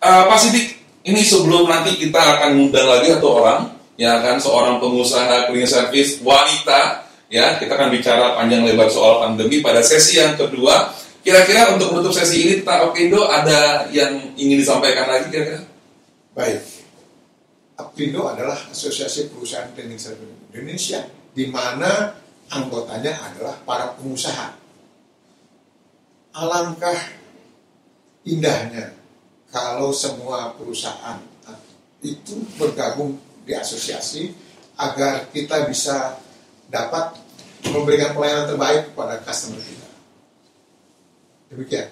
uh, 0.06 0.24
Pak 0.30 0.38
Sidik, 0.38 0.78
ini 1.10 1.26
sebelum 1.26 1.66
nanti 1.66 1.98
kita 1.98 2.20
akan 2.20 2.60
ngundang 2.62 2.86
lagi 2.86 3.10
satu 3.18 3.42
orang, 3.42 3.74
ya 3.98 4.22
kan 4.22 4.38
seorang 4.38 4.78
pengusaha 4.78 5.50
clean 5.50 5.66
service 5.66 6.22
wanita, 6.22 7.09
ya 7.30 7.62
kita 7.62 7.78
akan 7.78 7.94
bicara 7.94 8.36
panjang 8.36 8.66
lebar 8.66 8.90
soal 8.90 9.24
pandemi 9.24 9.62
pada 9.62 9.80
sesi 9.86 10.18
yang 10.18 10.36
kedua. 10.36 10.92
Kira-kira 11.22 11.78
untuk 11.78 11.94
menutup 11.94 12.16
sesi 12.16 12.42
ini 12.42 12.54
tentang 12.64 12.90
Okindo 12.90 13.30
ada 13.30 13.86
yang 13.94 14.34
ingin 14.34 14.58
disampaikan 14.60 15.06
lagi 15.06 15.30
kira-kira? 15.30 15.62
Baik. 16.34 16.60
Apindo 17.80 18.28
adalah 18.28 18.60
Asosiasi 18.72 19.32
Perusahaan 19.32 19.72
Cleaning 19.72 20.00
Service 20.00 20.52
Indonesia, 20.52 21.00
di 21.32 21.48
mana 21.48 22.12
anggotanya 22.52 23.16
adalah 23.32 23.56
para 23.64 23.96
pengusaha. 23.96 24.52
Alangkah 26.36 27.00
indahnya 28.28 28.96
kalau 29.48 29.96
semua 29.96 30.56
perusahaan 30.60 31.20
itu 32.00 32.36
bergabung 32.56 33.20
di 33.44 33.56
asosiasi 33.56 34.32
agar 34.80 35.28
kita 35.32 35.68
bisa 35.68 36.16
dapat 36.70 37.18
memberikan 37.68 38.16
pelayanan 38.16 38.46
terbaik 38.48 38.94
kepada 38.94 39.20
customer 39.26 39.60
kita. 39.60 39.88
Demikian. 41.50 41.88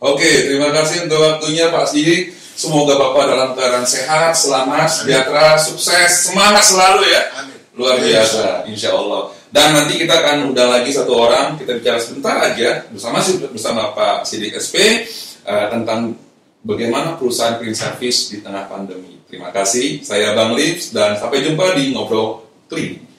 Oke, 0.00 0.48
terima 0.48 0.72
kasih 0.72 1.08
untuk 1.08 1.20
waktunya 1.20 1.68
Pak 1.68 1.84
Sidik. 1.92 2.32
Semoga 2.56 2.96
Bapak 3.00 3.24
dalam 3.24 3.50
keadaan 3.56 3.88
sehat, 3.88 4.36
selamat, 4.36 4.88
sejahtera, 4.88 5.56
sukses, 5.56 6.28
semangat 6.28 6.64
selalu 6.68 7.08
ya. 7.08 7.22
Amin. 7.40 7.56
Luar 7.76 7.96
biasa, 7.96 8.68
insya 8.68 8.92
Allah. 8.92 9.32
Dan 9.48 9.72
nanti 9.72 9.96
kita 9.96 10.20
akan 10.20 10.52
undang 10.52 10.68
lagi 10.68 10.92
satu 10.92 11.16
orang, 11.16 11.56
kita 11.56 11.80
bicara 11.80 11.96
sebentar 11.96 12.36
aja 12.36 12.84
bersama 12.92 13.24
bersama 13.50 13.96
Pak 13.96 14.28
Sidik 14.28 14.56
SP 14.60 15.08
uh, 15.48 15.72
tentang 15.72 16.12
bagaimana 16.60 17.16
perusahaan 17.16 17.56
clean 17.56 17.74
service 17.74 18.30
di 18.30 18.44
tengah 18.44 18.68
pandemi. 18.68 19.18
Terima 19.26 19.48
kasih, 19.50 20.04
saya 20.04 20.36
Bang 20.36 20.52
Lips 20.52 20.92
dan 20.92 21.16
sampai 21.16 21.42
jumpa 21.42 21.76
di 21.76 21.96
Ngobrol 21.96 22.44
Clean. 22.68 23.09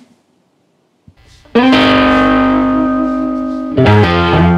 Thank 1.54 1.74
you. 4.46 4.51